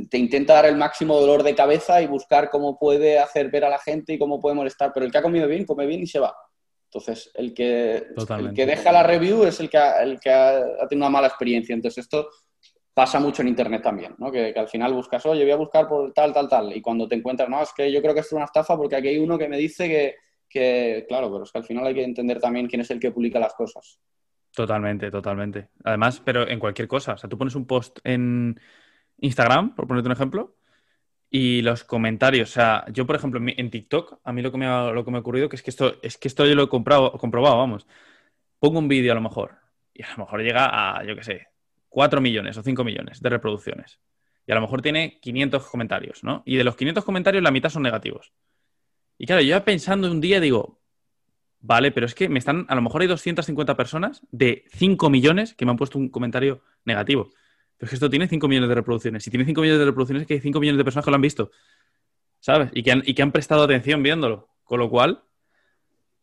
[0.09, 3.69] te intenta dar el máximo dolor de cabeza y buscar cómo puede hacer ver a
[3.69, 6.07] la gente y cómo puede molestar, pero el que ha comido bien, come bien y
[6.07, 6.35] se va.
[6.93, 8.07] Entonces, el que,
[8.39, 11.09] el que deja la review es el que, ha, el que ha, ha tenido una
[11.09, 11.73] mala experiencia.
[11.73, 12.29] Entonces, esto
[12.93, 14.31] pasa mucho en Internet también, ¿no?
[14.31, 16.75] Que, que al final buscas, oye, voy a buscar por tal, tal, tal.
[16.75, 18.95] Y cuando te encuentras, no, es que yo creo que esto es una estafa porque
[18.95, 20.15] aquí hay uno que me dice que,
[20.47, 23.11] que, claro, pero es que al final hay que entender también quién es el que
[23.11, 23.99] publica las cosas.
[24.55, 25.69] Totalmente, totalmente.
[25.83, 27.13] Además, pero en cualquier cosa.
[27.13, 28.59] O sea, tú pones un post en
[29.17, 30.57] Instagram, por ponerte un ejemplo,
[31.35, 32.51] y los comentarios.
[32.51, 35.09] O sea, yo, por ejemplo, en, TikTok, a mí lo que me ha, lo que
[35.09, 37.57] me ha ocurrido que es que esto, es que esto yo lo he comprado, comprobado,
[37.57, 37.87] vamos.
[38.59, 39.57] Pongo un vídeo a lo mejor,
[39.95, 41.47] y a lo mejor llega a, yo qué sé,
[41.89, 43.99] 4 millones o 5 millones de reproducciones.
[44.45, 46.43] Y a lo mejor tiene 500 comentarios, ¿no?
[46.45, 48.31] Y de los 500 comentarios, la mitad son negativos.
[49.17, 50.83] Y claro, yo ya pensando un día digo,
[51.65, 55.53] Vale, pero es que me están, a lo mejor hay 250 personas de 5 millones
[55.53, 57.29] que me han puesto un comentario negativo.
[57.77, 59.23] Pero es que esto tiene 5 millones de reproducciones.
[59.23, 61.15] Si tiene 5 millones de reproducciones, es que hay 5 millones de personas que lo
[61.15, 61.51] han visto.
[62.39, 62.69] ¿Sabes?
[62.73, 64.49] Y que han, y que han prestado atención viéndolo.
[64.63, 65.23] Con lo cual,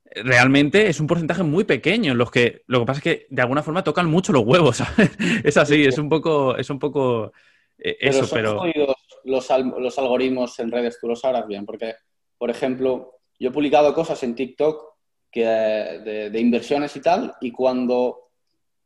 [0.04, 2.12] realmente es un porcentaje muy pequeño.
[2.12, 4.78] en Los que, lo que pasa es que de alguna forma tocan mucho los huevos,
[4.78, 5.10] ¿sabes?
[5.44, 7.32] Es así, es un poco, es un poco
[7.78, 8.58] eh, eso, pero.
[8.58, 11.94] jodidos los, al- los algoritmos en redes, tú lo sabrás bien, porque,
[12.38, 14.82] por ejemplo, yo he publicado cosas en TikTok
[15.30, 18.29] que, de, de inversiones y tal, y cuando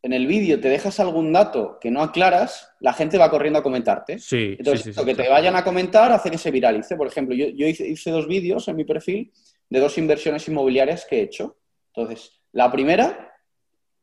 [0.04, 3.62] en el vídeo te dejas algún dato que no aclaras, la gente va corriendo a
[3.62, 4.18] comentarte.
[4.18, 6.94] Sí, Entonces, sí, sí, lo que te vayan a comentar hace que se viralice.
[6.94, 9.32] Por ejemplo, yo, yo hice, hice dos vídeos en mi perfil
[9.70, 11.56] de dos inversiones inmobiliarias que he hecho.
[11.94, 13.33] Entonces, la primera,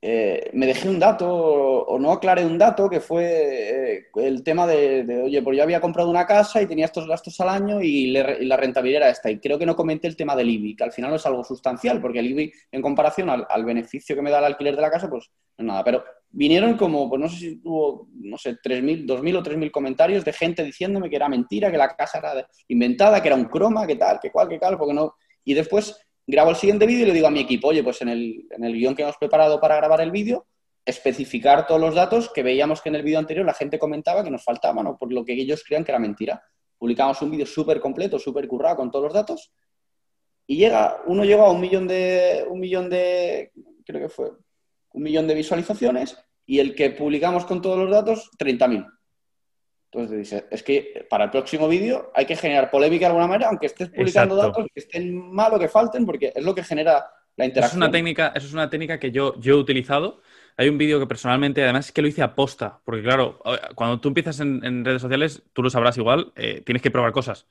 [0.03, 4.65] eh, me dejé un dato o no aclaré un dato que fue eh, el tema
[4.65, 8.07] de, oye, pues yo había comprado una casa y tenía estos gastos al año y,
[8.07, 9.29] la rentabilidad era esta.
[9.29, 11.43] Y creo que no comenté el tema del IBI, que al final no es algo
[11.43, 14.89] sustancial, porque el IBI, en comparación al, beneficio que me da el alquiler de la
[14.89, 15.83] casa, pues no es nada.
[15.83, 20.25] Pero vinieron como, pues no sé si tuvo, no sé, 3.000, 2.000 o 3.000 comentarios
[20.25, 23.85] de gente diciéndome que era mentira, que la casa era inventada, que era un croma,
[23.85, 25.13] que tal, que cual, que tal, porque no...
[25.43, 25.95] Y después
[26.31, 28.63] grabo el siguiente vídeo y le digo a mi equipo, oye, pues en el, en
[28.63, 30.47] el guion que hemos preparado para grabar el vídeo,
[30.85, 34.31] especificar todos los datos que veíamos que en el vídeo anterior la gente comentaba que
[34.31, 36.43] nos faltaban o por lo que ellos creían que era mentira.
[36.77, 39.51] Publicamos un vídeo súper completo, súper currado con todos los datos
[40.47, 43.51] y llega, uno llegó a un millón de, un millón de,
[43.85, 44.31] creo que fue,
[44.91, 48.85] un millón de visualizaciones y el que publicamos con todos los datos, 30.000.
[49.93, 53.49] Entonces dice, es que para el próximo vídeo hay que generar polémica de alguna manera,
[53.49, 54.59] aunque estés publicando Exacto.
[54.59, 57.73] datos que estén mal o que falten, porque es lo que genera la Eso es
[57.73, 57.77] interacción.
[57.83, 60.21] una técnica, eso es una técnica que yo, yo he utilizado.
[60.55, 63.41] Hay un vídeo que personalmente, además es que lo hice a posta, porque claro,
[63.75, 67.11] cuando tú empiezas en, en redes sociales, tú lo sabrás igual, eh, tienes que probar
[67.11, 67.47] cosas,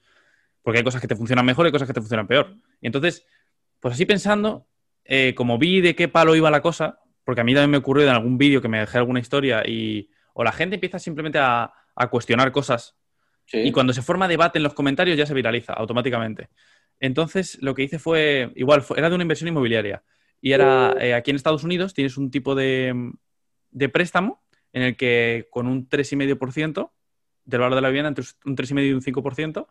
[0.62, 2.54] porque hay cosas que te funcionan mejor y cosas que te funcionan peor.
[2.80, 3.26] Y entonces,
[3.80, 4.66] pues así pensando,
[5.04, 8.04] eh, como vi de qué palo iba la cosa, porque a mí también me ocurrió
[8.04, 11.72] en algún vídeo que me dejé alguna historia y o la gente empieza simplemente a,
[11.94, 12.96] a cuestionar cosas
[13.46, 13.58] Sí.
[13.58, 16.48] y cuando se forma debate en los comentarios ya se viraliza automáticamente.
[17.00, 20.02] Entonces, lo que hice fue, igual, fue- era de una inversión inmobiliaria.
[20.40, 23.10] Y era, eh, aquí en Estados Unidos tienes un tipo de,
[23.70, 26.92] de préstamo en el que con un 3,5%
[27.44, 29.68] del valor de la vivienda, entre un 3,5% y un 5%,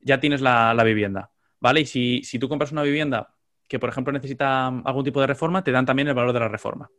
[0.00, 1.30] ya tienes la, la vivienda.
[1.60, 1.80] ¿Vale?
[1.80, 3.34] Y si, si tú compras una vivienda
[3.68, 6.48] que, por ejemplo, necesita algún tipo de reforma, te dan también el valor de la
[6.48, 6.90] reforma.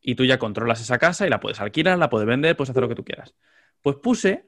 [0.00, 2.82] Y tú ya controlas esa casa y la puedes alquilar, la puedes vender, puedes hacer
[2.82, 3.34] lo que tú quieras.
[3.82, 4.46] Pues puse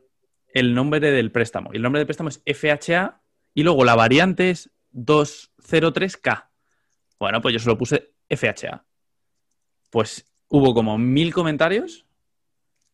[0.52, 1.70] el nombre del préstamo.
[1.72, 3.20] Y el nombre del préstamo es FHA
[3.54, 6.48] y luego la variante es 203K.
[7.18, 8.84] Bueno, pues yo solo puse FHA.
[9.90, 12.06] Pues hubo como mil comentarios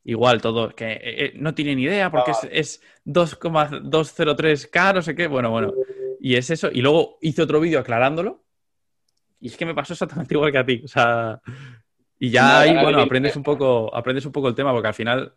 [0.07, 5.27] igual todo, que eh, eh, no tienen idea porque es, es 2,203K, no sé qué,
[5.27, 5.73] bueno, bueno.
[6.21, 6.71] Y es eso.
[6.73, 8.45] Y luego hice otro vídeo aclarándolo.
[9.41, 10.81] Y es que me pasó exactamente igual que a ti.
[10.85, 11.41] O sea,
[12.19, 14.95] y ya No, ahí, bueno, aprendes un poco, aprendes un poco el tema, porque al
[14.95, 15.35] final,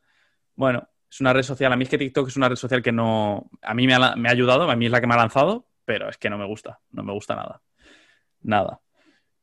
[0.59, 1.71] bueno, es una red social.
[1.71, 3.49] A mí es que TikTok es una red social que no.
[3.61, 5.69] A mí me ha, me ha ayudado, a mí es la que me ha lanzado,
[5.85, 6.81] pero es que no me gusta.
[6.91, 7.61] No me gusta nada.
[8.41, 8.81] Nada.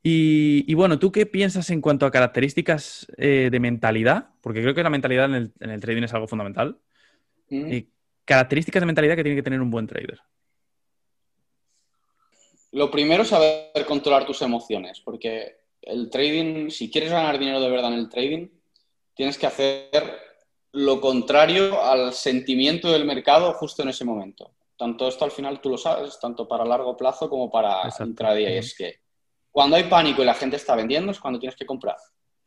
[0.03, 4.29] Y, y bueno, ¿tú qué piensas en cuanto a características eh, de mentalidad?
[4.43, 6.77] Porque creo que la mentalidad en el, en el trading es algo fundamental.
[7.49, 7.73] Mm.
[7.73, 7.89] Y
[8.27, 10.21] características de mentalidad que tiene que tener un buen trader.
[12.73, 17.71] Lo primero es saber controlar tus emociones, porque el trading, si quieres ganar dinero de
[17.71, 18.49] verdad en el trading,
[19.15, 20.26] tienes que hacer
[20.77, 24.51] lo contrario al sentimiento del mercado justo en ese momento.
[24.77, 28.05] Tanto esto al final tú lo sabes, tanto para largo plazo como para Exacto.
[28.05, 28.55] intradía.
[28.55, 29.01] Y es que
[29.51, 31.97] cuando hay pánico y la gente está vendiendo es cuando tienes que comprar.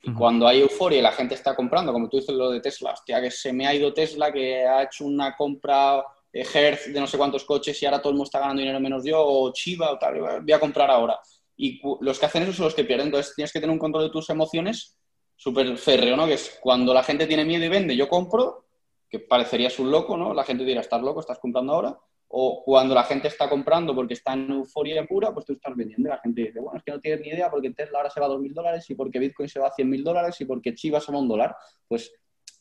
[0.03, 0.19] Y Ujú.
[0.19, 3.19] cuando hay euforia y la gente está comprando, como tú dices lo de Tesla, hostia,
[3.19, 7.07] que se me ha ido Tesla, que ha hecho una compra eh, Hertz de no
[7.07, 9.91] sé cuántos coches y ahora todo el mundo está ganando dinero menos yo, o Chiva
[9.91, 11.19] o tal, voy a comprar ahora.
[11.57, 13.07] Y los que hacen eso son los que pierden.
[13.07, 14.98] Entonces tienes que tener un control de tus emociones
[15.39, 16.27] súper férreo, ¿no?
[16.27, 18.65] Que es cuando la gente tiene miedo y vende, yo compro,
[19.09, 20.33] que parecerías un loco, ¿no?
[20.33, 21.97] La gente dirá, estás loco, estás comprando ahora.
[22.27, 26.09] O cuando la gente está comprando porque está en euforia pura, pues tú estás vendiendo.
[26.09, 28.25] La gente dice, bueno, es que no tienes ni idea porque Tesla ahora se va
[28.25, 31.09] a 2.000 dólares y porque Bitcoin se va a 100.000 dólares y porque Chiva se
[31.09, 31.55] va a un dólar.
[31.87, 32.11] Pues,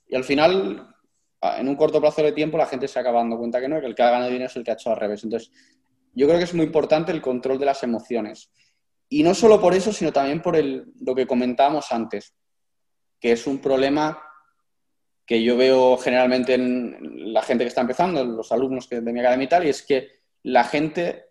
[0.06, 0.86] y al final,
[1.42, 3.86] en un corto plazo de tiempo, la gente se acaba dando cuenta que no, que
[3.86, 5.24] el que ha ganado dinero es el que ha hecho al revés.
[5.24, 5.50] Entonces,
[6.14, 8.52] yo creo que es muy importante el control de las emociones.
[9.08, 12.34] Y no solo por eso, sino también por el, lo que comentábamos antes,
[13.20, 14.22] que es un problema
[15.26, 19.20] que yo veo generalmente en la gente que está empezando, en los alumnos de mi
[19.20, 20.08] academia y tal, y es que
[20.42, 21.28] la gente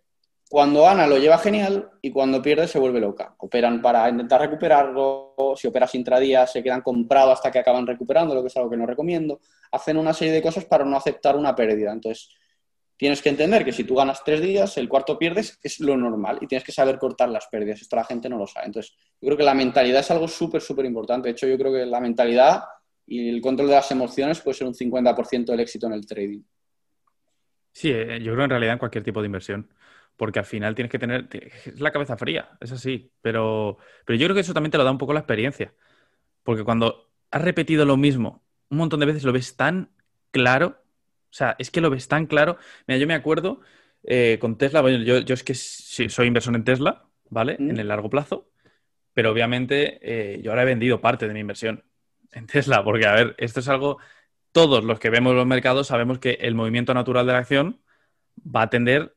[0.50, 3.36] cuando gana lo lleva genial y cuando pierde se vuelve loca.
[3.40, 8.42] Operan para intentar recuperarlo, si operas intradía se quedan comprados hasta que acaban recuperando, lo
[8.42, 9.40] que es algo que no recomiendo.
[9.72, 11.92] Hacen una serie de cosas para no aceptar una pérdida.
[11.92, 12.30] Entonces,
[12.98, 16.40] tienes que entender que si tú ganas tres días, el cuarto pierdes, es lo normal
[16.42, 17.82] y tienes que saber cortar las pérdidas.
[17.82, 18.68] Esto la gente no lo sabe.
[18.68, 21.28] Entonces, yo creo que la mentalidad es algo súper, súper importante.
[21.30, 22.64] De hecho, yo creo que la mentalidad
[23.06, 26.42] y el control de las emociones puede ser un 50% del éxito en el trading.
[27.74, 29.74] Sí, eh, yo creo en realidad en cualquier tipo de inversión.
[30.16, 33.12] Porque al final tienes que tener te- es la cabeza fría, es así.
[33.22, 35.74] Pero, pero yo creo que eso también te lo da un poco la experiencia.
[36.44, 39.92] Porque cuando has repetido lo mismo un montón de veces, lo ves tan
[40.32, 40.84] claro.
[41.30, 42.58] O sea, es que lo ves tan claro.
[42.88, 43.62] Mira, yo me acuerdo
[44.04, 47.58] eh, con Tesla, bueno, yo, yo es que sí, soy inversor en Tesla, ¿vale?
[47.60, 47.70] Mm.
[47.72, 48.50] En el largo plazo.
[49.14, 51.84] Pero obviamente eh, yo ahora he vendido parte de mi inversión
[52.32, 52.84] en Tesla.
[52.84, 53.98] Porque, a ver, esto es algo.
[54.52, 57.82] Todos los que vemos los mercados sabemos que el movimiento natural de la acción
[58.38, 59.16] va a tender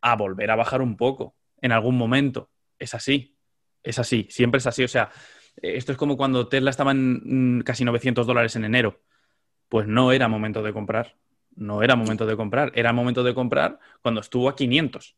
[0.00, 2.50] a volver a bajar un poco en algún momento.
[2.78, 3.36] Es así,
[3.82, 4.84] es así, siempre es así.
[4.84, 5.10] O sea,
[5.60, 9.02] eh, esto es como cuando Tesla estaba en mm, casi 900 dólares en enero.
[9.68, 11.16] Pues no era momento de comprar,
[11.60, 15.14] no era momento de comprar, era momento de comprar cuando estuvo a 500.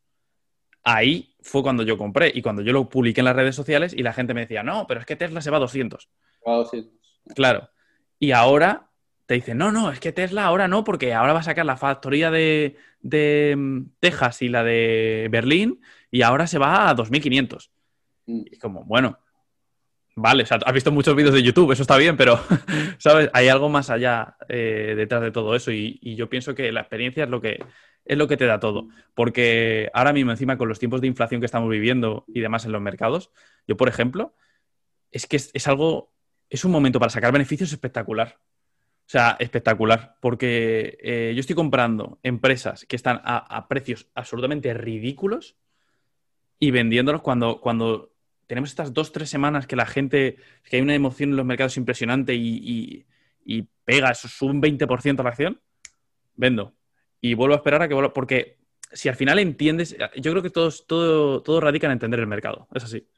[0.84, 4.02] Ahí fue cuando yo compré y cuando yo lo publiqué en las redes sociales y
[4.02, 6.08] la gente me decía, no, pero es que Tesla se va a 200.
[6.42, 6.90] Claro, sí.
[7.34, 7.70] Claro.
[8.18, 8.90] Y ahora
[9.26, 11.76] te dicen, no, no, es que Tesla ahora no, porque ahora va a sacar la
[11.76, 17.70] factoría de, de mm, Texas y la de Berlín y ahora se va a 2500.
[18.26, 18.42] Mm.
[18.50, 19.18] Y como, bueno,
[20.14, 22.40] vale, o sea, has visto muchos vídeos de YouTube, eso está bien, pero,
[22.98, 23.30] ¿sabes?
[23.32, 27.24] Hay algo más allá eh, detrás de todo eso y, yo pienso que la experiencia
[27.24, 27.64] es lo que,
[28.04, 28.88] es lo que te da todo.
[29.14, 32.72] Porque ahora mismo, encima, con los tiempos de inflación que estamos viviendo y demás en
[32.72, 33.30] los mercados,
[33.66, 34.34] yo, por ejemplo,
[35.10, 36.12] es que es, es algo,
[36.50, 38.38] es un momento para sacar beneficios espectacular.
[39.04, 44.72] O sea, espectacular, porque eh, yo estoy comprando empresas que están a, a precios absolutamente
[44.74, 45.56] ridículos
[46.58, 48.11] y vendiéndolos cuando, cuando
[48.52, 50.36] tenemos estas dos, tres semanas que la gente,
[50.68, 53.06] que hay una emoción en los mercados impresionante y, y-
[53.46, 55.58] y pega, eso sube un 20% a la acción,
[56.34, 56.74] vendo.
[57.22, 58.58] Y vuelvo a esperar a que vuelva, porque
[58.92, 62.68] si al final entiendes, yo creo que todos, todo, todo radica en entender el mercado,
[62.74, 63.08] es así.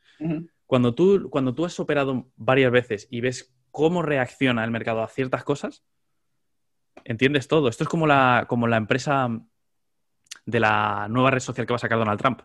[0.67, 5.09] Cuando tú, cuando tú has operado varias veces y ves cómo reacciona el mercado a
[5.09, 5.83] ciertas cosas,
[7.05, 7.69] entiendes todo.
[7.69, 9.29] Esto es como la, como la empresa
[10.47, 12.43] de la nueva red social que va a sacar Donald Trump.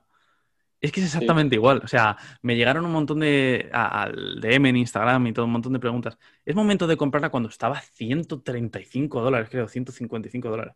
[0.81, 1.81] Es que es exactamente igual.
[1.83, 5.73] O sea, me llegaron un montón de al DM en Instagram y todo un montón
[5.73, 6.17] de preguntas.
[6.45, 10.75] Es momento de comprarla cuando estaba a 135 dólares, creo, 155 dólares.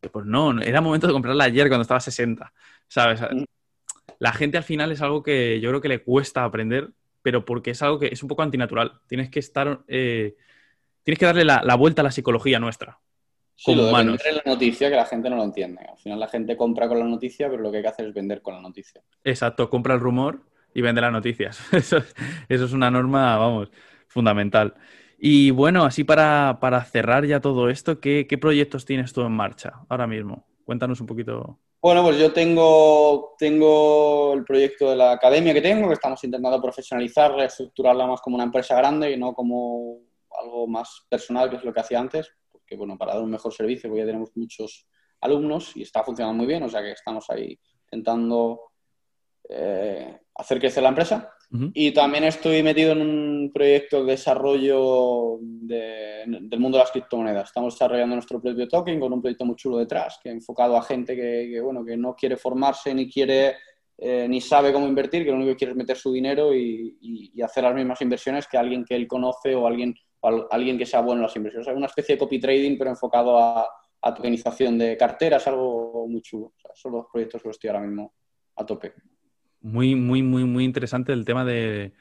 [0.00, 2.52] Que Pues no, era momento de comprarla ayer cuando estaba a 60.
[2.88, 3.20] ¿Sabes?
[3.22, 3.44] Mm.
[4.18, 6.90] La gente al final es algo que yo creo que le cuesta aprender,
[7.22, 9.00] pero porque es algo que es un poco antinatural.
[9.06, 9.84] Tienes que estar.
[9.88, 10.36] eh,
[11.04, 12.98] tienes que darle la, la vuelta a la psicología nuestra.
[13.56, 14.12] Sí, Como lo de humanos.
[14.18, 15.84] vender en la noticia que la gente no lo entiende.
[15.90, 18.14] Al final la gente compra con la noticia, pero lo que hay que hacer es
[18.14, 19.02] vender con la noticia.
[19.24, 20.40] Exacto, compra el rumor
[20.74, 21.60] y vende las noticias.
[21.72, 21.96] Eso,
[22.48, 23.70] eso es una norma, vamos,
[24.08, 24.74] fundamental.
[25.18, 29.32] Y bueno, así para, para cerrar ya todo esto, ¿qué, ¿qué, proyectos tienes tú en
[29.32, 30.46] marcha ahora mismo?
[30.64, 31.58] Cuéntanos un poquito.
[31.80, 36.60] Bueno, pues yo tengo, tengo el proyecto de la academia que tengo, que estamos intentando
[36.60, 40.00] profesionalizar, reestructurarla más como una empresa grande y no como
[40.42, 42.30] algo más personal, que es lo que hacía antes,
[42.66, 44.88] porque bueno, para dar un mejor servicio, porque ya tenemos muchos
[45.20, 48.72] alumnos y está funcionando muy bien, o sea que estamos ahí intentando
[49.48, 51.32] eh, hacer crecer la empresa.
[51.74, 57.50] Y también estoy metido en un proyecto de desarrollo del mundo de las criptomonedas.
[57.50, 61.14] Estamos desarrollando nuestro propio token con un proyecto muy chulo detrás, que enfocado a gente
[61.14, 63.54] que, bueno, que no quiere formarse ni quiere
[63.96, 67.32] eh, ni sabe cómo invertir, que lo único que quiere es meter su dinero y,
[67.44, 69.94] hacer las mismas inversiones que alguien que él conoce o alguien,
[70.50, 71.68] alguien que sea bueno en las inversiones.
[71.68, 73.68] Es una especie de copy trading, pero enfocado a,
[74.06, 76.54] a tokenización de carteras, algo muy chulo.
[76.74, 78.14] son los proyectos que estoy ahora mismo
[78.56, 78.94] a tope.
[79.60, 81.92] Muy, muy, muy, muy interesante el tema de,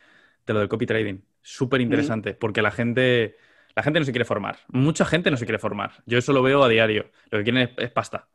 [0.45, 1.21] lo del copy trading.
[1.41, 3.37] Súper interesante, porque la gente,
[3.75, 4.59] la gente no se quiere formar.
[4.67, 6.03] Mucha gente no se quiere formar.
[6.05, 7.11] Yo eso lo veo a diario.
[7.29, 8.27] Lo que quieren es, pasta.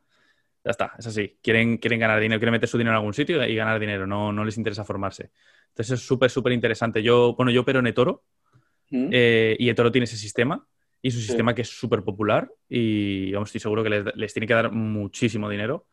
[0.63, 1.39] Ya está, es así.
[1.41, 4.05] Quieren, quieren ganar dinero, quieren meter su dinero en algún sitio y ganar dinero.
[4.05, 5.31] No, no les interesa formarse.
[5.69, 7.01] Entonces es súper, súper interesante.
[7.01, 8.23] Yo, bueno, yo opero en eToro
[8.91, 10.65] eh, y eToro tiene ese sistema
[11.01, 14.47] y es un sistema que es súper popular y vamos, estoy seguro que les, tiene
[14.47, 15.87] que dar muchísimo dinero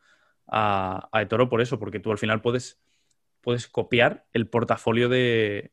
[0.47, 2.79] a, a eToro por eso, porque tú al final puedes
[3.41, 5.71] puedes copiar el portafolio de,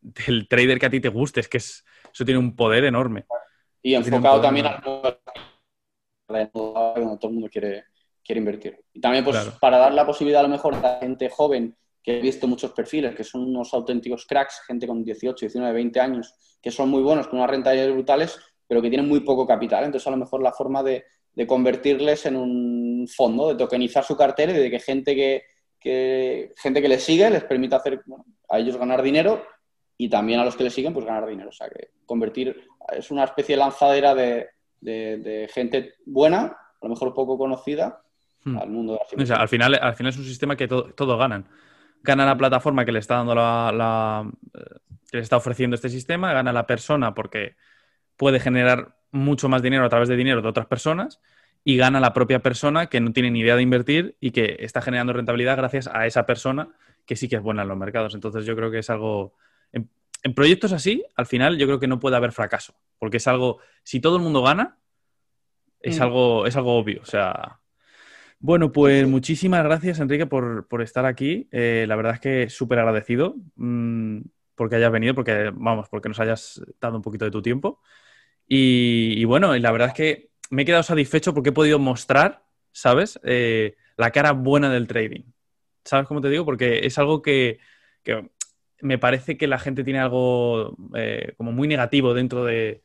[0.00, 1.40] del trader que a ti te guste.
[1.40, 1.82] Es que eso
[2.24, 3.24] tiene un poder enorme.
[3.82, 4.82] Y enfocado también a
[6.28, 7.84] donde todo el mundo quiere,
[8.24, 8.80] quiere invertir.
[8.92, 12.18] Y también pues, para dar la posibilidad a lo mejor a la gente joven que
[12.18, 16.34] he visto muchos perfiles, que son unos auténticos cracks, gente con 18, 19, 20 años,
[16.60, 18.38] que son muy buenos, con unas rentabilidades brutales,
[18.68, 19.84] pero que tienen muy poco capital.
[19.84, 24.16] Entonces, a lo mejor la forma de, de convertirles en un fondo, de tokenizar su
[24.16, 25.44] cartera y de que gente que,
[25.80, 28.02] que gente que les sigue les permite hacer
[28.48, 29.42] a ellos ganar dinero
[29.96, 31.48] y también a los que les siguen pues ganar dinero.
[31.48, 32.56] O sea que convertir
[32.92, 38.02] es una especie de lanzadera de, gente buena, a lo mejor poco conocida,
[38.44, 38.58] hmm.
[38.58, 41.46] al mundo de la al final, al final es un sistema que todos ganan.
[42.04, 44.30] Gana la plataforma que le está dando la,
[45.10, 47.56] que le está ofreciendo este sistema, gana la persona porque
[48.18, 51.22] puede generar mucho más dinero a través de dinero de otras personas
[51.64, 54.82] y gana la propia persona que no tiene ni idea de invertir y que está
[54.82, 56.68] generando rentabilidad gracias a esa persona
[57.06, 58.14] que sí que es buena en los mercados.
[58.14, 59.32] Entonces yo creo que es algo...
[59.72, 59.88] En,
[60.34, 64.00] proyectos así, al final yo creo que no puede haber fracaso, porque es algo, si
[64.00, 64.78] todo el mundo gana,
[65.80, 66.02] es, mm.
[66.02, 67.00] algo, es algo obvio.
[67.02, 67.60] O sea,
[68.38, 71.48] bueno, pues muchísimas gracias, Enrique, por, estar aquí.
[71.50, 74.20] Eh, la verdad es que súper agradecido mm,
[74.54, 77.80] porque hayas venido, porque, vamos, porque nos hayas dado un poquito de tu tiempo.
[78.46, 82.44] Y, y bueno, la verdad es que me he quedado satisfecho porque he podido mostrar,
[82.72, 83.18] ¿sabes?
[83.24, 85.24] Eh, la cara buena del trading.
[85.84, 86.44] ¿Sabes cómo te digo?
[86.44, 87.58] Porque es algo que,
[88.80, 92.82] me parece que la gente tiene algo eh, como muy negativo dentro de,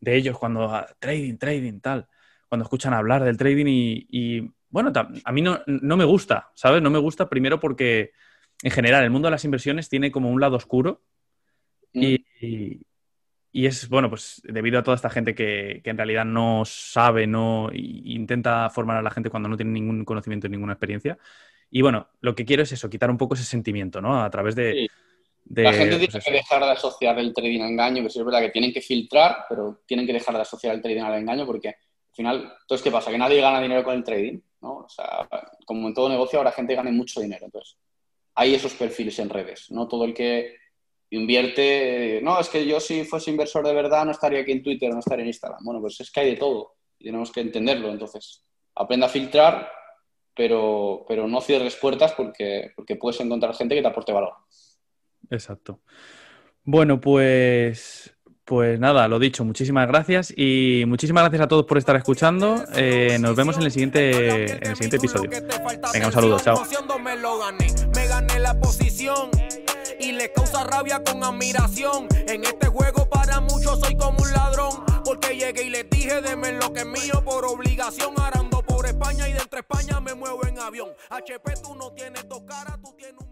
[0.00, 2.08] ellos cuando ah, trading, trading, tal.
[2.48, 6.82] Cuando escuchan hablar del trading y, bueno, a mí no, me gusta, ¿sabes?
[6.82, 8.12] No me gusta primero porque
[8.62, 11.02] en general el mundo de las inversiones tiene como un lado oscuro
[11.92, 12.02] mm.
[12.02, 12.80] y,
[13.52, 17.68] y es, bueno, pues debido a toda esta gente que, en realidad no sabe, no
[17.74, 21.18] intenta formar a la gente cuando no tiene ningún conocimiento, ninguna experiencia.
[21.70, 24.22] Y bueno, lo que quiero es eso, quitar un poco ese sentimiento, ¿no?
[24.22, 24.88] A través de...
[25.50, 28.24] la gente tiene pues que dejar de asociar el trading al engaño, que sí es
[28.24, 31.44] verdad que tienen que filtrar, pero tienen que dejar de asociar el trading al engaño
[31.44, 33.10] porque al final, entonces, ¿qué pasa?
[33.10, 34.78] Que nadie gana dinero con el trading, ¿no?
[34.78, 35.28] O sea,
[35.66, 37.44] como en todo negocio, ahora gente gana mucho dinero.
[37.44, 37.76] Entonces,
[38.34, 40.56] hay esos perfiles en redes, no todo el que
[41.10, 44.90] invierte, no, es que yo si fuese inversor de verdad no estaría aquí en Twitter,
[44.90, 45.62] no estaría en Instagram.
[45.62, 47.90] Bueno, pues es que hay de todo y tenemos que entenderlo.
[47.90, 48.44] Entonces,
[48.74, 49.70] aprenda a filtrar,
[50.34, 54.32] pero, pero no cierres puertas porque, porque puedes encontrar gente que te aporte valor.
[55.30, 55.80] Exacto.
[56.64, 58.11] Bueno, pues,
[58.52, 62.62] pues nada, lo dicho, muchísimas gracias y muchísimas gracias a todos por estar escuchando.
[62.74, 65.30] Eh, nos vemos en el siguiente, en el siguiente episodio.
[65.94, 66.62] Venga, un saludo, chao
[70.02, 72.08] y le causa rabia con admiración.
[72.26, 76.52] En este juego para muchos soy como un ladrón, porque llegué y les dije deme
[76.52, 78.14] lo que es mío por obligación.
[78.20, 80.90] Arando por España y de entre España me muevo en avión.
[81.08, 83.31] HP tú no tienes dos caras, tú tienes un